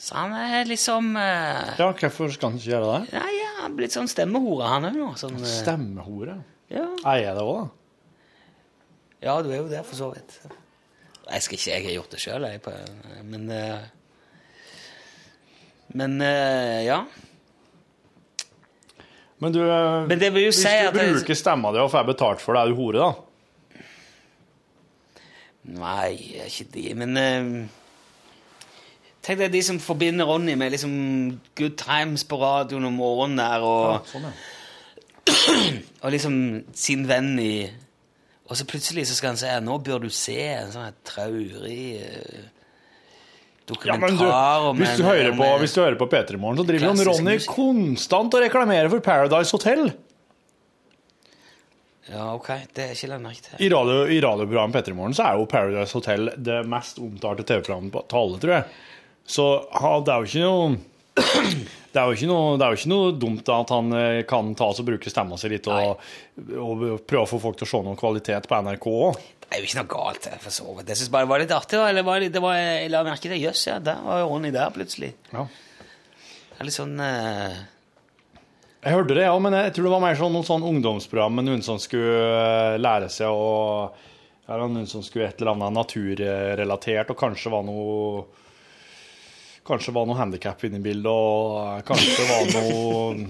[0.06, 3.14] Så han er liksom eh, Ja, hvorfor skal han ikke gjøre det?
[3.16, 5.08] Ja, ja, han er blitt sånn stemmehore, han òg nå.
[5.22, 6.36] Sånn, eh, Stemmehore?
[6.74, 6.88] Ja.
[7.06, 7.68] Er jeg det òg, da?
[9.26, 10.36] Ja, du er jo der, for så vidt.
[11.30, 12.62] Jeg skal ikke, jeg har gjort det sjøl, jeg.
[12.66, 12.74] På,
[13.30, 13.86] men eh,
[15.95, 16.99] Men eh, ja.
[19.44, 21.80] Men du, eh, Men det vil jo hvis si du at det- bruker stemma di
[21.84, 23.14] og får betalt for det, er du hore, da?
[25.66, 27.68] Nei, jeg er ikke det, men uh,
[29.26, 33.64] Tenk deg de som forbinder Ronny med liksom Good Times på radioen om morgenen der,
[33.66, 34.28] og, sånn,
[36.04, 36.36] og liksom
[36.78, 37.66] sin venn i
[38.46, 41.98] Og så plutselig så skal han si at nå bør du se en sånn traurig
[43.72, 46.07] eh, Ja, men du, om hvis, du en- hører på, en- hvis du hører på
[46.11, 47.49] P3 Morgen, så driver jo Ronny musik.
[47.55, 49.93] konstant og reklamerer for Paradise Hotel.
[52.05, 53.55] Ja, ok, det er ikke lagt merke til.
[53.66, 57.91] I, radio, i radioprogrammet P3 Morgen så er jo Paradise Hotel det mest omtalte TV-programmet
[57.95, 58.68] på- tale, tror jeg.
[59.26, 60.76] Så ha, det er jo ikke noe
[61.95, 64.49] det er, jo ikke noe, det er jo ikke noe dumt at han eh, kan
[64.59, 66.01] ta oss og bruke stemma si litt og,
[66.59, 69.22] og prøve å få folk til å se noe kvalitet på NRK òg.
[69.56, 70.89] Det er jo ikke noe galt, det, for så vidt.
[70.91, 71.78] Jeg syns bare det var litt artig.
[71.80, 74.49] da, Eller var det, det var, jeg la merke til Jøss, ja, der var Ronny
[74.51, 75.14] der plutselig.
[75.32, 75.45] Ja.
[75.45, 77.56] Det er litt sånn eh,
[78.84, 81.47] Jeg hørte det, ja, men jeg tror det var mer sånn noe sånn ungdomsprogram med
[81.47, 83.47] noen som skulle eh, lære seg å
[84.43, 88.26] Eller noen som skulle et eller annet naturrelatert, og kanskje var noe
[89.66, 93.30] Kanskje var noe handikap inne i bildet, og kanskje var noe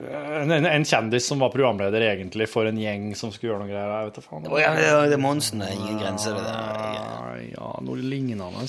[0.00, 3.70] en, en, en kjendis som var programleder egentlig for en gjeng som skulle gjøre noe
[3.70, 3.92] greier.
[3.92, 4.48] Jeg vet da faen.
[4.50, 5.62] Oh, ja, det, det er Monsen.
[5.62, 7.42] Det ingen grenser, det der.
[7.54, 8.64] Ja, noe lignende.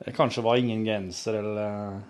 [0.00, 2.04] Det kanskje var ingen grenser, eller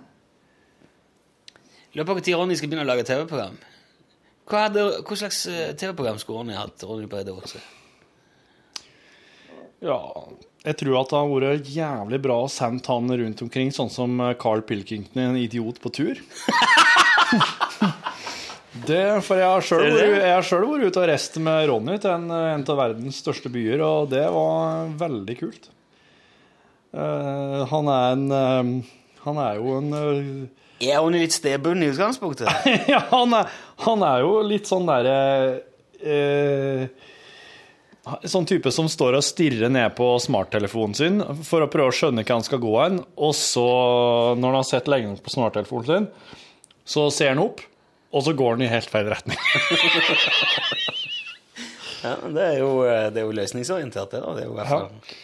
[1.97, 3.55] Lurer på når Ronny skal begynne å lage TV-program.
[4.47, 6.85] Hva, hva slags eh, TV-program skulle Ronny hatt?
[6.85, 7.63] Ronny Brede Aase?
[9.81, 9.97] Ja,
[10.67, 14.21] jeg tror at det har vært jævlig bra å sende han rundt omkring, sånn som
[14.41, 16.21] Carl Pilkington, en idiot på tur.
[18.87, 22.79] Det, for jeg har sjøl vært, ute og reist med Ronny til en, en av
[22.79, 25.71] verdens største byer, og det var veldig kult.
[26.97, 28.93] Uh, han er en uh,
[29.27, 30.21] Han er jo en uh,
[30.81, 32.49] Er hun litt stedbunden i utgangspunktet?
[32.93, 33.51] Ja, han er,
[33.85, 35.19] han er jo litt sånn derre
[38.25, 42.23] Sånn type som står og stirrer ned på smarttelefonen sin for å prøve å skjønne
[42.23, 43.65] hva han skal gå hen, og så,
[44.39, 46.07] når han har sett lenge nok på smarttelefonen sin,
[46.87, 47.65] så ser han opp,
[48.13, 49.37] og så går den i helt feil retning.
[52.05, 54.23] ja, det er jo, eh, det er jo løsningsorientert, det.
[54.23, 54.35] da.
[54.37, 55.15] Det er jo i hvert fall...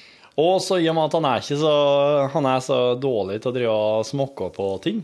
[0.40, 1.70] Og så i og med at han er så
[2.32, 5.02] Han er så dårlig til å drive og smokke på ting.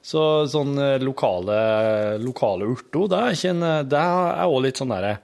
[0.00, 1.56] Så sånn eh, lokale,
[2.24, 5.18] lokale urto, det er ikke en Det er òg litt sånn derre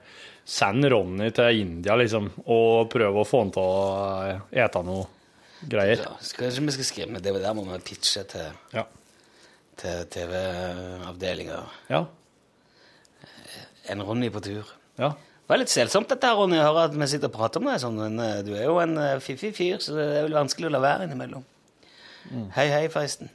[0.47, 3.81] Send Ronny til India, liksom, og prøve å få han til å
[4.29, 5.09] eh, ete noe
[5.67, 6.05] greier.
[6.05, 8.85] Ja, skal, vi skal skrive med det der må vi pitche til, Ja.
[9.81, 11.61] Til TV-avdelinga.
[11.91, 12.03] Ja.
[13.91, 14.73] En Ronny på tur.
[14.99, 15.13] Ja.
[15.47, 17.79] Det var litt selsomt dette, Ronny, å høre at vi sitter og prater om deg
[17.79, 20.67] Sånn, men eh, du er jo en eh, fiffig fyr, så det er vel vanskelig
[20.67, 21.45] å la være innimellom.
[22.27, 22.49] Mm.
[22.57, 23.31] Hei, hei, forresten.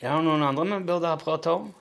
[0.00, 1.72] Jeg har noen andre vi burde ha pratet om?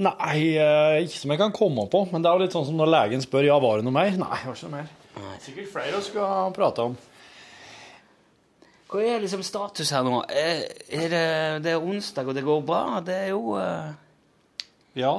[0.00, 2.80] Nei, eh, ikke som jeg kan komme på, men det er jo litt sånn som
[2.80, 4.16] når legen spør ja, var det noe mer?
[4.16, 5.36] Nei, det var ikke noe mer.
[5.44, 6.96] Sikkert flere å skal ha prata om.
[8.92, 10.18] Hva er liksom status her nå?
[10.28, 11.22] Er, er det,
[11.64, 12.82] det er onsdag, og det går bra?
[13.04, 13.94] Det er jo uh...
[14.98, 15.14] Ja.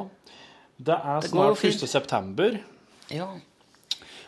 [0.78, 1.82] Det er snart fint.
[1.82, 1.90] 1.
[1.90, 2.60] september.
[3.10, 3.32] Ja.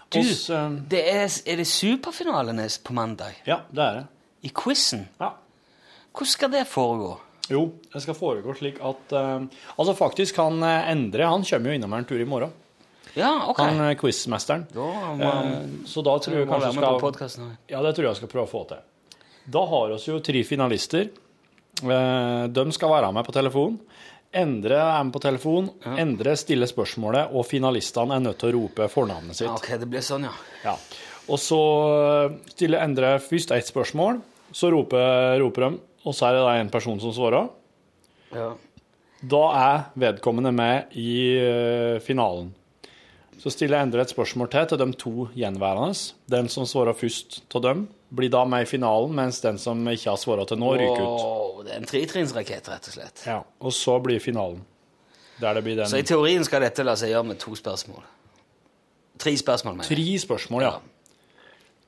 [0.10, 0.74] Du, Oss, uh...
[0.89, 3.38] det er, er det superfinalene på mandag?
[3.46, 4.06] Ja, det er det.
[4.50, 5.06] I quizen?
[5.22, 5.36] Ja.
[6.16, 7.14] Hvordan skal det foregå?
[7.52, 9.43] Jo, det skal foregå slik at uh,
[9.78, 12.54] Altså, faktisk, han eh, Endre han kommer jo innom her en tur i morgen.
[13.16, 13.62] Ja, ok.
[13.62, 14.66] Han eh, quizmesteren.
[14.74, 15.54] Ja, Eh,
[15.86, 17.52] så da tror jeg kanskje skal.
[17.70, 18.82] Ja, det tror jeg skal prøve å få til.
[19.52, 21.10] Da har vi jo tre finalister.
[21.84, 23.80] Eh, De skal være med på telefon.
[24.36, 25.70] Endre er med på telefon.
[25.96, 29.52] Endre stiller spørsmålet, og finalistene er nødt til å rope fornavnet sitt.
[29.52, 30.34] Ok, det blir sånn, ja.
[30.66, 30.76] Ja.
[31.32, 31.60] Og så
[32.28, 34.20] eh, stiller Endre først ett spørsmål,
[34.56, 37.48] så roper, roper de, og så er det en person som svarer.
[38.36, 38.52] Ja.
[39.26, 42.52] Da er vedkommende med i eh, finalen.
[43.41, 45.96] Så stiller Endre et spørsmål til til de to gjenværende.
[46.32, 50.10] Den som svarer først av dem, blir da med i finalen, mens den som ikke
[50.12, 51.22] har svart til nå, ryker ut.
[51.26, 53.24] Åh, det er en tretrinnsrakett, rett og slett.
[53.28, 54.62] Ja, Og så blir finalen.
[55.41, 58.03] Der det blir den Så i teorien skal dette la seg gjøre med to spørsmål.
[59.20, 59.97] Tre spørsmål, mener jeg.
[59.97, 60.76] Tre spørsmål, ja.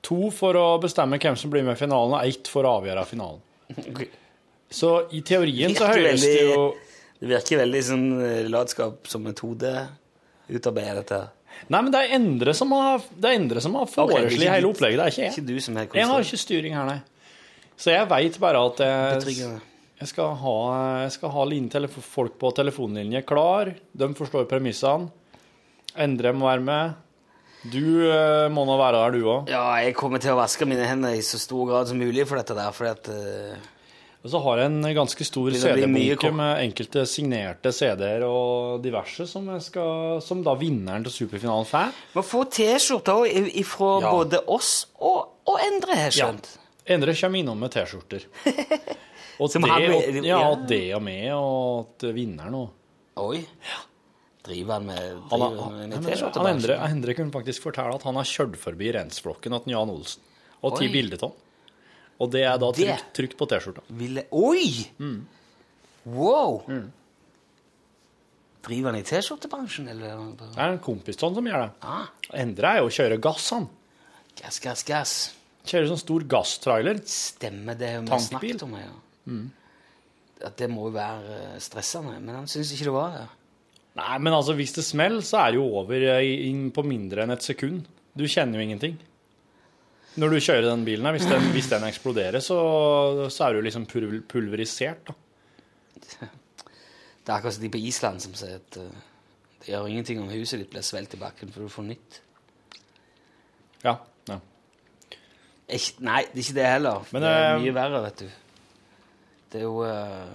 [0.07, 3.05] To for å bestemme hvem som blir med i finalen, og ett for å avgjøre
[3.05, 3.41] finalen.
[4.69, 6.73] Så i teorien så Virker høres det veldig- jo
[7.19, 9.87] Det virker veldig sånn eh, latskap som metode
[10.49, 11.15] utarbeidet dette.
[11.17, 11.29] her.
[11.67, 14.99] Nei, men det er Endre som har, det Endre som har foreslått okay, hele opplegget.
[14.99, 15.33] Det er ikke jeg.
[15.35, 16.99] Ikke du som er Jeg har ikke styring her, nei.
[17.77, 19.33] Så jeg veit bare at jeg,
[19.99, 20.55] jeg, skal ha,
[21.03, 23.73] jeg skal ha folk på telefonlinje klar.
[23.93, 25.11] De forstår premissene.
[25.97, 27.03] Endre må være med.
[27.67, 29.49] Du uh, må nå være der, du òg.
[29.51, 32.39] Ja, jeg kommer til å vaske mine hender i så stor grad som mulig for
[32.39, 33.65] dette der, fordi at eh,
[34.27, 39.47] Og så har jeg en ganske stor CD-bunke med enkelte signerte CD-er og diverse, som,
[39.63, 41.93] skal, som da vinneren til superfinalen får.
[42.17, 44.11] Man få T-skjorter fra Ja.
[44.11, 46.25] både oss og, og Endre, har jeg Ja.
[46.27, 46.51] skjønt.
[46.91, 48.27] Endre kommer innom med T-skjorter.
[49.39, 50.37] Og og, ja, ja.
[50.49, 52.69] og det og med, og at vinneren òg.
[53.21, 53.43] Oi.
[54.43, 56.47] Driver han med, Han, driver han, han, med T-skjorter?
[56.49, 60.23] Endre, Endre kunne faktisk fortelle at han har kjørt forbi rensflokken til Jan Olsen
[60.65, 61.43] og tatt bilde av han.
[62.17, 63.83] Og det er da trykt, trykt på T-skjorta.
[64.33, 64.69] Oi!
[64.97, 65.19] Mm.
[66.15, 66.63] Wow!
[68.67, 70.23] Driver han i T-skjortebransjen, eller?
[70.39, 71.69] Det er en kompis han som gjør det.
[71.85, 72.07] Ah.
[72.41, 73.67] Endre er jo å kjøre gass, han.
[74.41, 75.15] Gass, gass, gass.
[75.67, 77.01] Kjører sånn stor gasstrailer.
[77.11, 78.75] Stemmer det vi har snakket om.
[78.79, 78.93] Ja.
[79.27, 79.45] Mm.
[80.47, 83.25] At det må jo være eh, stressende, men han syns ikke det var det.
[83.97, 87.33] Nei, men altså, hvis det smeller, så er det jo over inn på mindre enn
[87.33, 87.87] et sekund.
[88.17, 88.97] Du kjenner jo ingenting.
[90.17, 92.57] Når du kjører den bilen her, hvis den, hvis den eksploderer, så,
[93.33, 95.13] så er du liksom pul- pulverisert, da.
[97.27, 98.99] Det er akkurat som de på Island som sier at eh,
[99.59, 102.19] det gjør ingenting om huset ditt blir svelget i bakken, for du får nytt.
[103.83, 103.97] Ja.
[104.29, 104.37] ja.
[105.67, 107.09] Ikke, nei, det er ikke det heller.
[107.11, 108.29] Men, det er eh, mye verre, vet du.
[109.51, 110.31] Det er jo uh,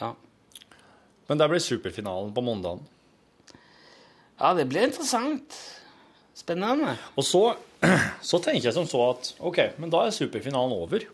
[0.00, 0.10] Ja.
[1.30, 2.82] Men der blir superfinalen på mandagen.
[4.40, 5.54] Ja, det blir interessant.
[6.34, 6.96] Spennende.
[7.14, 7.44] Og så,
[8.30, 11.06] så tenker jeg som så at OK, men da er superfinalen over.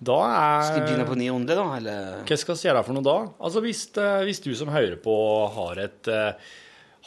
[0.00, 1.66] Da er Skal vi begynne på ny runde, da?
[1.76, 2.20] Eller?
[2.28, 3.16] Hva skal vi gjøre for noe da?
[3.36, 5.14] Altså Hvis, eh, hvis du som hører på
[5.56, 6.52] har, et, eh,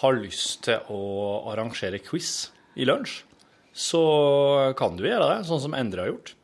[0.04, 1.02] har lyst til å
[1.54, 3.24] arrangere quiz i lunsj,
[3.74, 4.04] så
[4.78, 6.36] kan du gjøre det, sånn som Endre har gjort.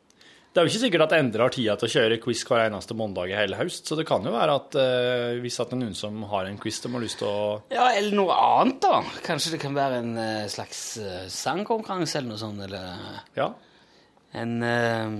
[0.50, 2.94] Det er jo ikke sikkert at Endre har tida til å kjøre quiz hver eneste
[2.98, 5.80] mandag i hele høst, så det kan jo være at eh, hvis at det er
[5.84, 8.98] noen som har en quiz de har lyst til å Ja, eller noe annet, da.
[9.22, 12.82] Kanskje det kan være en eh, slags uh, sangkonkurranse eller noe sånt, eller
[13.38, 13.46] Ja.
[14.42, 15.14] En eh,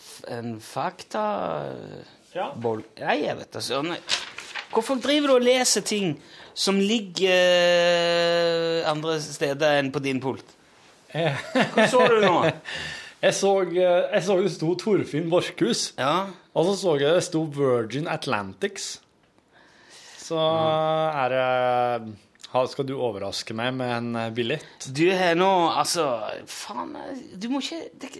[0.00, 1.26] f- En fakta...
[2.36, 2.50] Ja.
[2.56, 3.94] Bol Nei, jeg vet da søren.
[4.72, 6.16] Hvorfor driver du og leser ting
[6.56, 10.56] som ligger eh, andre steder enn på din pult?
[11.16, 12.40] Hva så du nå?
[13.26, 17.42] Jeg så, eh, jeg så det sto Torfinn Borchhus, og så så jeg det sto
[17.50, 19.00] Virgin Atlantics.
[20.22, 22.14] Så er det
[22.70, 24.86] Skal du overraske meg med en eh, billett?
[24.94, 26.06] Du har nå Altså,
[26.50, 28.10] faen eh, Du må ikke det,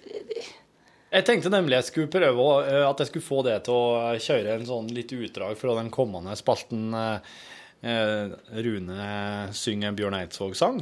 [1.11, 2.47] Jeg tenkte nemlig jeg skulle prøve
[2.87, 6.35] at jeg skulle få det til å kjøre en sånn litt utdrag fra den kommende
[6.39, 6.91] spalten
[7.87, 9.11] Rune
[9.55, 10.81] synger Bjørn Eidsvåg-sang.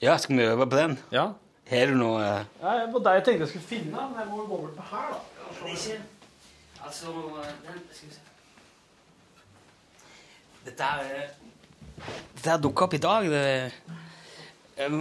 [0.00, 0.96] Ja, skal vi øve på den?
[1.12, 1.32] Ja.
[1.68, 4.30] Har du noe eh, Ja, det var det jeg tenkte jeg skulle finne, men jeg
[4.30, 5.18] må jo gå bort på her, da.
[5.48, 5.98] Det er ikke
[6.86, 7.12] Altså
[7.66, 8.26] den, Skal vi se
[10.68, 11.28] Dette er
[12.38, 13.26] Dette dukka opp i dag.
[13.32, 13.72] Det,
[14.86, 15.00] um,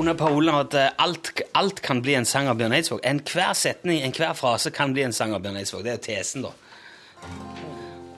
[0.00, 3.04] under parolen at eh, alt, alt kan bli en sang av Bjørn Eidsvåg.
[3.06, 5.84] Enhver setning, enhver frase kan bli en sang av Bjørn Eidsvåg.
[5.86, 6.50] Det er tesen, da.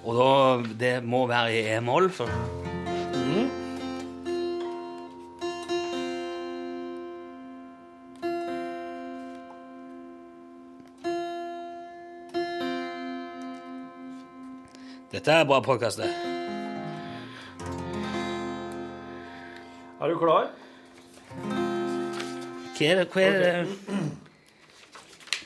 [0.04, 0.30] Og da
[0.80, 2.63] Det må være i e-moll, for
[15.14, 16.08] Dette er bra podkast, det.
[20.02, 20.48] Er du klar?
[22.74, 23.50] Hva er det, hva er det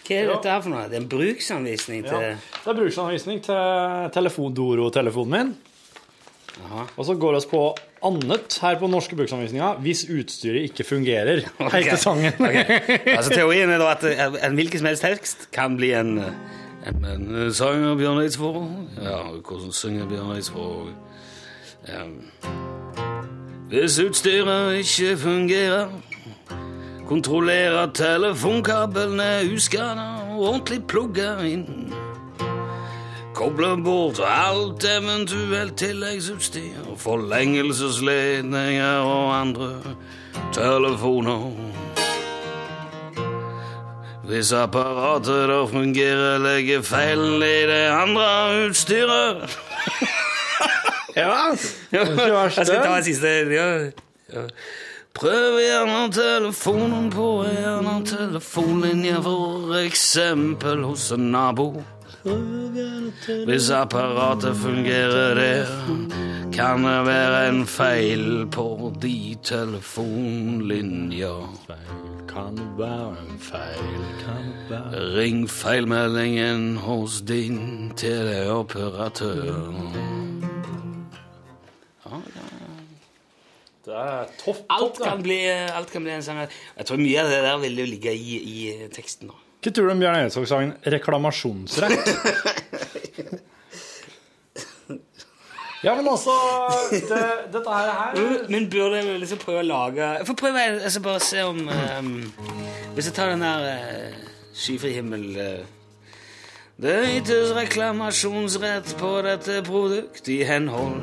[0.08, 0.86] Hva er dette her for noe?
[0.88, 2.30] Det er en bruksanvisning til Ja.
[2.38, 5.50] Det er bruksanvisning til telefon, Doro-telefonen min.
[6.96, 7.62] Og så går vi på
[8.08, 11.44] annet her på norske bruksanvisninger hvis utstyret ikke fungerer.
[11.60, 11.76] Ok.
[11.76, 12.32] Heter sangen.
[12.40, 12.56] Ok.
[13.04, 14.08] Altså, teorien er da at
[14.48, 16.32] en hvilken som helst tekst kan bli en, eh,
[16.86, 18.62] en, en sang av Bjørn Eidsvåg.
[19.02, 20.88] Ja, hvordan synger Bjørn Eidsvåg?
[21.88, 22.24] Um,
[23.68, 25.86] hvis utstyret ikke fungerer,
[27.08, 31.92] kontrollerer telefonkablene er uskada og ordentlig plugga inn.
[33.38, 39.70] Kobler bort alt eventuelt tilleggsutstyr, forlengelsesledninger og andre
[40.52, 41.52] telefoner.
[44.28, 48.26] Hvis apparatet da fungerer, legger feilen i det andre
[48.66, 49.56] utstyret.
[51.16, 53.32] ja, verst, Jeg skal ta en siste.
[53.54, 53.68] Ja.
[54.34, 54.44] Ja.
[55.16, 61.70] Prøv gjerne telefonen på en annen telefonlinje, for eksempel hos en nabo.
[63.46, 65.66] Hvis apparatet fungerer der,
[66.52, 71.34] kan det være en feil på de telefonlinja.
[72.28, 74.02] Kan det være en feil?
[74.24, 79.72] Kan det være Ring feilmeldingen hos din teleoperatør.
[83.88, 86.42] Det er topp, Alt kan, bli, alt kan bli en sang.
[86.76, 89.30] Jeg tror mye av det der vil jo ligge i, i teksten.
[89.30, 89.47] da.
[89.58, 92.10] Hva tror du om Bjørn Eidsvåg-sangen 'Reklamasjonsrett'?
[95.86, 96.30] ja, men altså
[96.92, 100.58] det, Dette her, her Men, men burde jeg liksom prøve å lage Jeg får prøve
[100.76, 101.58] altså bare se om
[101.98, 102.32] um,
[102.94, 104.14] Hvis jeg tar den der uh,
[104.54, 105.66] Skyfri himmel uh,
[106.78, 111.02] Det ytes reklamasjonsrett på dette produkt i henhold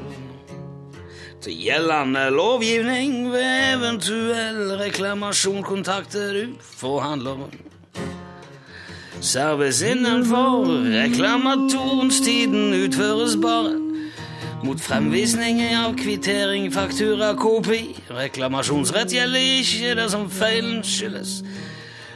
[1.46, 7.52] til gjeldende lovgivning ved eventuell reklamasjon kontakter du forhandleren.
[9.22, 10.66] Service innenfor
[11.04, 13.74] reklamatorenstiden utføres bare
[14.64, 17.96] mot fremvisning av kvittering, faktura, kopi.
[18.10, 21.42] Reklamasjonsrett gjelder ikke det som feilen skyldes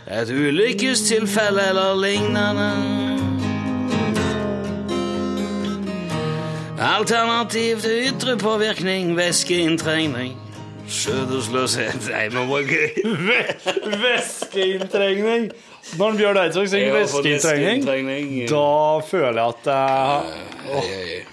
[0.10, 2.70] et ulykkestilfelle eller lignende.
[6.80, 10.38] Alternativ til ytre påvirkning, væskeinntrengning,
[10.88, 12.90] skjødesløshet Nei, må gøy.
[14.04, 15.52] Væskeinntrengning!
[15.98, 18.50] Når Bjørn Eidsvåg synger væskeinntrengning.
[18.50, 19.70] da føler jeg at
[20.78, 21.26] jeg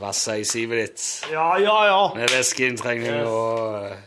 [0.00, 1.04] Vassa i sivet ditt.
[1.32, 2.00] Ja, ja, ja.
[2.16, 3.98] Med væskeinntrengning og eh,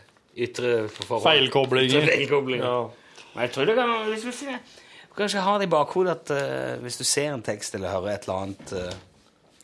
[0.47, 1.23] ytre forhold.
[1.23, 2.09] Feilkoblinger.
[2.11, 2.65] Feilkoblinger.
[2.65, 3.23] Ja.
[3.33, 4.57] Men jeg tror det kan hvis du
[5.17, 8.27] Kanskje ha det i bakhodet at uh, hvis du ser en tekst eller hører et
[8.27, 8.91] eller annet uh,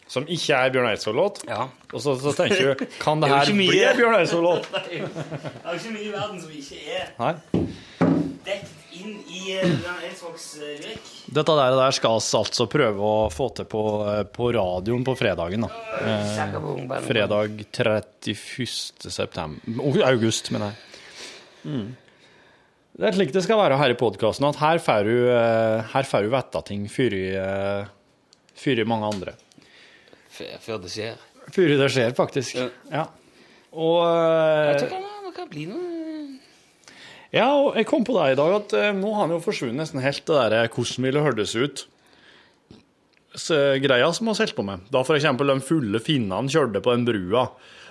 [0.10, 1.44] Som ikke er Bjørn Eidsvåg-låt.
[1.46, 1.68] Ja.
[1.94, 4.70] Og så, så tenker du Kan det Det er her bli Bjørn Eidsvåg-låt?
[4.74, 7.36] Det er jo ikke mye i verden som ikke er Nei.
[8.48, 10.86] dekt inn i eh, Bjørn Eidsvågs eh.
[11.34, 13.82] Dette der, der skal vi altså prøve å få til på,
[14.36, 15.66] på radioen på fredagen.
[15.66, 15.72] da.
[16.04, 19.10] Eh, fredag 31.
[19.10, 20.80] september August, mener jeg.
[21.64, 21.92] Mm.
[22.94, 26.06] Det er slik det skal være her i podkasten, at her får du, eh, her
[26.06, 27.88] får du vite ting før i, eh,
[28.66, 29.34] før i mange andre.
[30.34, 31.18] Før- det skjer.
[31.54, 32.62] Før det skjer, faktisk.
[32.92, 33.08] Ja.
[33.74, 35.93] Og Jeg eh, tror det kan bli noe
[37.34, 39.80] Ja, og jeg kom på det i dag, at eh, nå har han jo forsvunnet
[39.82, 41.86] nesten helt det der eh, hvordan ville hørtes ut.
[43.34, 44.84] Så, greia som vi har holdt på med.
[44.94, 47.48] Da eksempel de fulle finnene kjørte på den brua.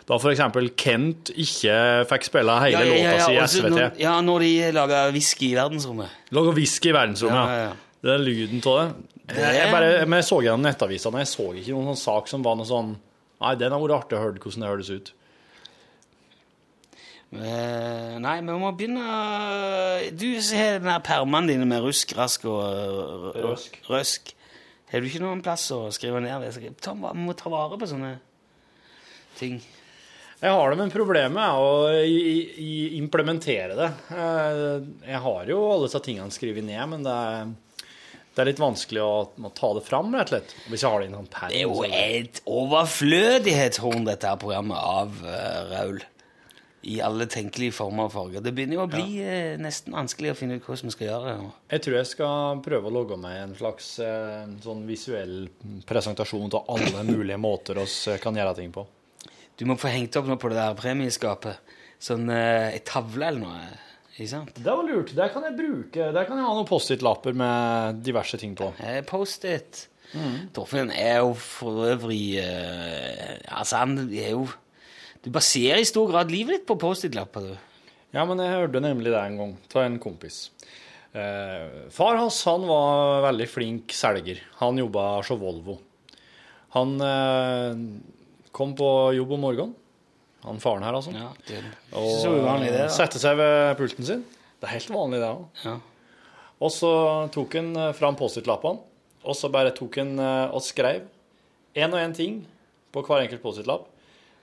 [0.07, 1.75] Da eksempel Kent ikke
[2.11, 3.71] fikk spille hele Ja, ja, ja, låta si i SVT.
[3.75, 6.15] Når, ja, når de lager whisky i verdensrommet.
[6.35, 7.73] Lager whisky i verdensrommet, Ja, ja, ja.
[7.73, 7.99] ja.
[8.03, 8.87] Det er lyden av det.
[9.33, 12.43] Det- Jeg, bare, men jeg så gjennom nettavisene, jeg så ikke noen sånn sak som
[12.43, 12.97] var noe sånn
[13.43, 15.09] Nei, den har vært artig å høre hvordan det høres ut.
[17.33, 19.03] Eh, nei, vi må begynne
[20.13, 23.79] Du har den der permene dine med rusk, rask og eh, Røsk.
[23.89, 24.35] røsk.
[24.93, 26.75] Har du ikke noen plass å skrive ned det?
[26.85, 28.19] Ta, vi må ta vare på sånne
[29.39, 29.57] ting.
[30.43, 32.05] Jeg har det, men problemet er å
[33.01, 33.91] implementere det.
[34.13, 34.77] Eh,
[35.09, 37.53] Jeg har jo alle disse tingene skrevet ned, men det er,
[38.35, 40.53] det er litt vanskelig å, å ta det fram, rett og slett.
[40.69, 41.53] Hvis jeg har det i en sånn perm.
[41.55, 46.03] Det er jo et overflødighetshorn, dette her programmet, av uh, Raul.
[46.83, 48.43] I alle tenkelige former og farger.
[48.43, 51.35] Det begynner jo å bli eh, nesten vanskelig å finne ut hva vi skal gjøre.
[51.71, 55.37] Jeg tror jeg skal prøve å logge meg en slags eh, sånn visuell
[55.87, 58.87] presentasjon av alle mulige måter vi kan gjøre ting på.
[59.59, 61.79] Du må få hengt opp noe på det der premieskapet.
[62.03, 63.71] Sånn ei eh, tavle eller noe.
[64.17, 64.59] Ikke sant?
[64.59, 65.15] Det var lurt.
[65.17, 68.73] Der kan jeg bruke Der kan jeg ha noen Post-It-lapper med diverse ting på.
[68.83, 69.87] Eh, Post-it.
[70.53, 74.43] Torfinn er jo for øvrig eh, Altså, han er jo
[75.23, 77.91] Du baserer i stor grad livet ditt på Post-It-lapper, du.
[78.13, 80.49] Ja, men jeg hørte nemlig det en gang av en kompis.
[81.15, 84.41] Eh, far hans han var veldig flink selger.
[84.59, 85.77] Han jobba hos Volvo.
[86.75, 87.85] Han eh,
[88.51, 89.79] kom på jobb om morgenen.
[90.43, 91.13] Han faren her, altså.
[91.15, 92.83] Ja, det er og så uvanlig, det.
[92.89, 92.91] da.
[92.91, 94.25] sette seg ved pulten sin.
[94.59, 95.63] Det er helt vanlig, det òg.
[95.63, 95.77] Ja.
[96.63, 96.91] Og så
[97.35, 98.83] tok han eh, fram Post-It-lappene,
[99.23, 101.07] og så bare tok han eh, og skrev
[101.79, 102.43] én og én ting
[102.91, 103.87] på hver enkelt Post-It-lapp.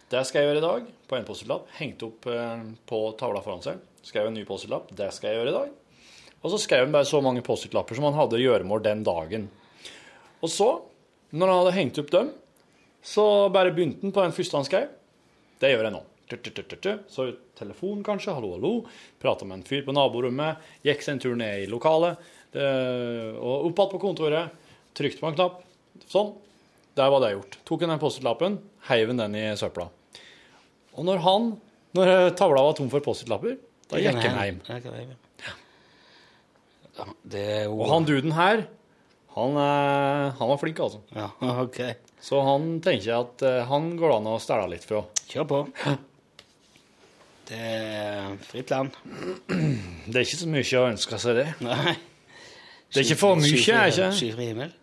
[0.09, 1.67] Det skal jeg gjøre i dag, på en Post-It-lapp.
[1.77, 3.81] Hengte opp eh, på tavla foran seg.
[4.01, 4.87] Skrev en ny Post-It-lapp.
[4.97, 5.75] Det skal jeg gjøre i dag.
[6.39, 9.45] Og så skrev han bare så mange Post-It-lapper som han hadde gjøremål den dagen.
[10.41, 10.69] Og så,
[11.29, 12.31] når han hadde hengt opp dem,
[13.05, 14.87] så bare begynte han på den første han skrev.
[15.61, 16.01] Det gjør jeg nå.
[17.13, 17.27] Så
[17.59, 18.33] telefon, kanskje.
[18.33, 18.73] Hallo, hallo.
[19.21, 20.65] Prata med en fyr på naborommet.
[20.85, 22.17] Gikk seg en tur ned i lokalet.
[22.57, 24.57] Og opp igjen på kontoret.
[24.97, 25.61] Trykte på en knapp.
[26.09, 26.33] Sånn.
[26.97, 27.61] Der var det gjort.
[27.69, 29.91] Tok han den Post-It-lappen, heiv den i søpla.
[30.97, 31.49] Og når han,
[31.97, 33.57] når tavla var tom for Post-It-lapper,
[33.89, 34.59] da gikk han hjem.
[34.67, 35.15] Ja, hjem.
[36.99, 38.65] Ja, det er jo Og han duden her,
[39.37, 40.99] Han, er, han var flink, altså.
[41.15, 41.29] Ja,
[41.65, 41.77] ok.
[42.19, 45.03] Så han tenker jeg at eh, han går det an å stæle litt fra.
[45.29, 45.59] Kjør på.
[47.47, 48.97] Det er fritt land.
[50.09, 51.47] Det er ikke så mye å ønske seg, det.
[51.63, 51.93] Nei.
[52.89, 54.09] Det er ikke for mye, er ikke?
[54.17, 54.73] Skyfri himmel.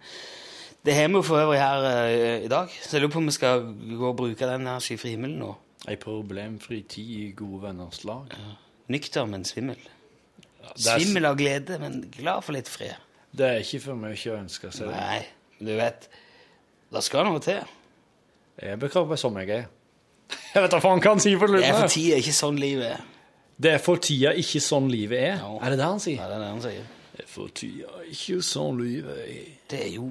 [0.86, 3.26] Det har vi jo for øvrig her uh, i dag, så jeg lurer på om
[3.26, 5.48] vi skal gå og bruke den her skyfri himmelen nå.
[5.86, 8.32] Ei problemfri tid i gode venners lag.
[8.90, 9.78] Nykter, men svimmel.
[10.62, 12.96] Ja, er- Svimmel av glede, men glad for litt fred.
[13.36, 14.88] Det er ikke for mye å ønske seg.
[14.90, 15.20] Nei,
[15.60, 16.08] du vet,
[16.92, 17.60] det skal noe til.
[18.60, 19.66] Jeg er bekrabba som jeg er.
[20.56, 22.86] Jeg vet da faen hva han sier på Det er for tida ikke sånn livet
[22.96, 23.02] er.
[23.60, 25.42] Det er for tida ikke sånn livet er.
[25.62, 26.16] Er det det han sier?
[26.18, 26.86] Ja, det er det han sier.
[27.12, 29.44] Det er for tida ikke sånn livet er.
[29.70, 30.08] Det er jo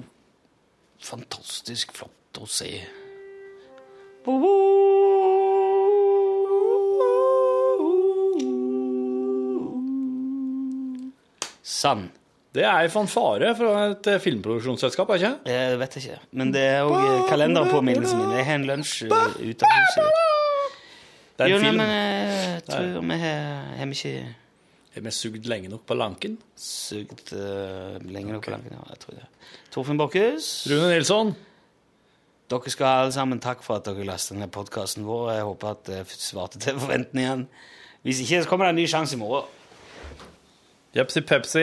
[1.04, 2.70] fantastisk flott å se.
[11.66, 12.06] Sann.
[12.56, 15.52] Det er fanfare fra et eh, filmproduksjonsselskap, er ikke det?
[15.52, 16.18] Jeg vet ikke.
[16.38, 18.36] Men det er òg kalenderpåminnelsen min.
[18.38, 20.20] Jeg har en lunsj uh, ute av huset.
[21.36, 21.82] Det er en jo, film.
[21.82, 24.14] men jeg tror vi har ikke
[24.94, 26.38] Har vi sugd lenge nok på lanken?
[26.56, 28.78] sugd uh, lenge nok på lanken?
[28.78, 29.26] Ja, jeg tror det.
[29.74, 30.48] Torfinn Borchhus.
[30.70, 31.34] Rune Nilsson.
[32.46, 35.34] Dere skal alle sammen takk for at dere lastet ned podkasten vår.
[35.34, 37.50] Jeg håper at det svarte til forventningene.
[38.06, 39.50] Hvis ikke, så kommer det en ny sjanse i morgen.
[40.96, 41.60] Jepsi pepsi.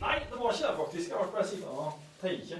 [0.00, 1.08] Nei, det var ikke det, faktisk.
[1.10, 2.58] Jeg ble bare sittende og tenke.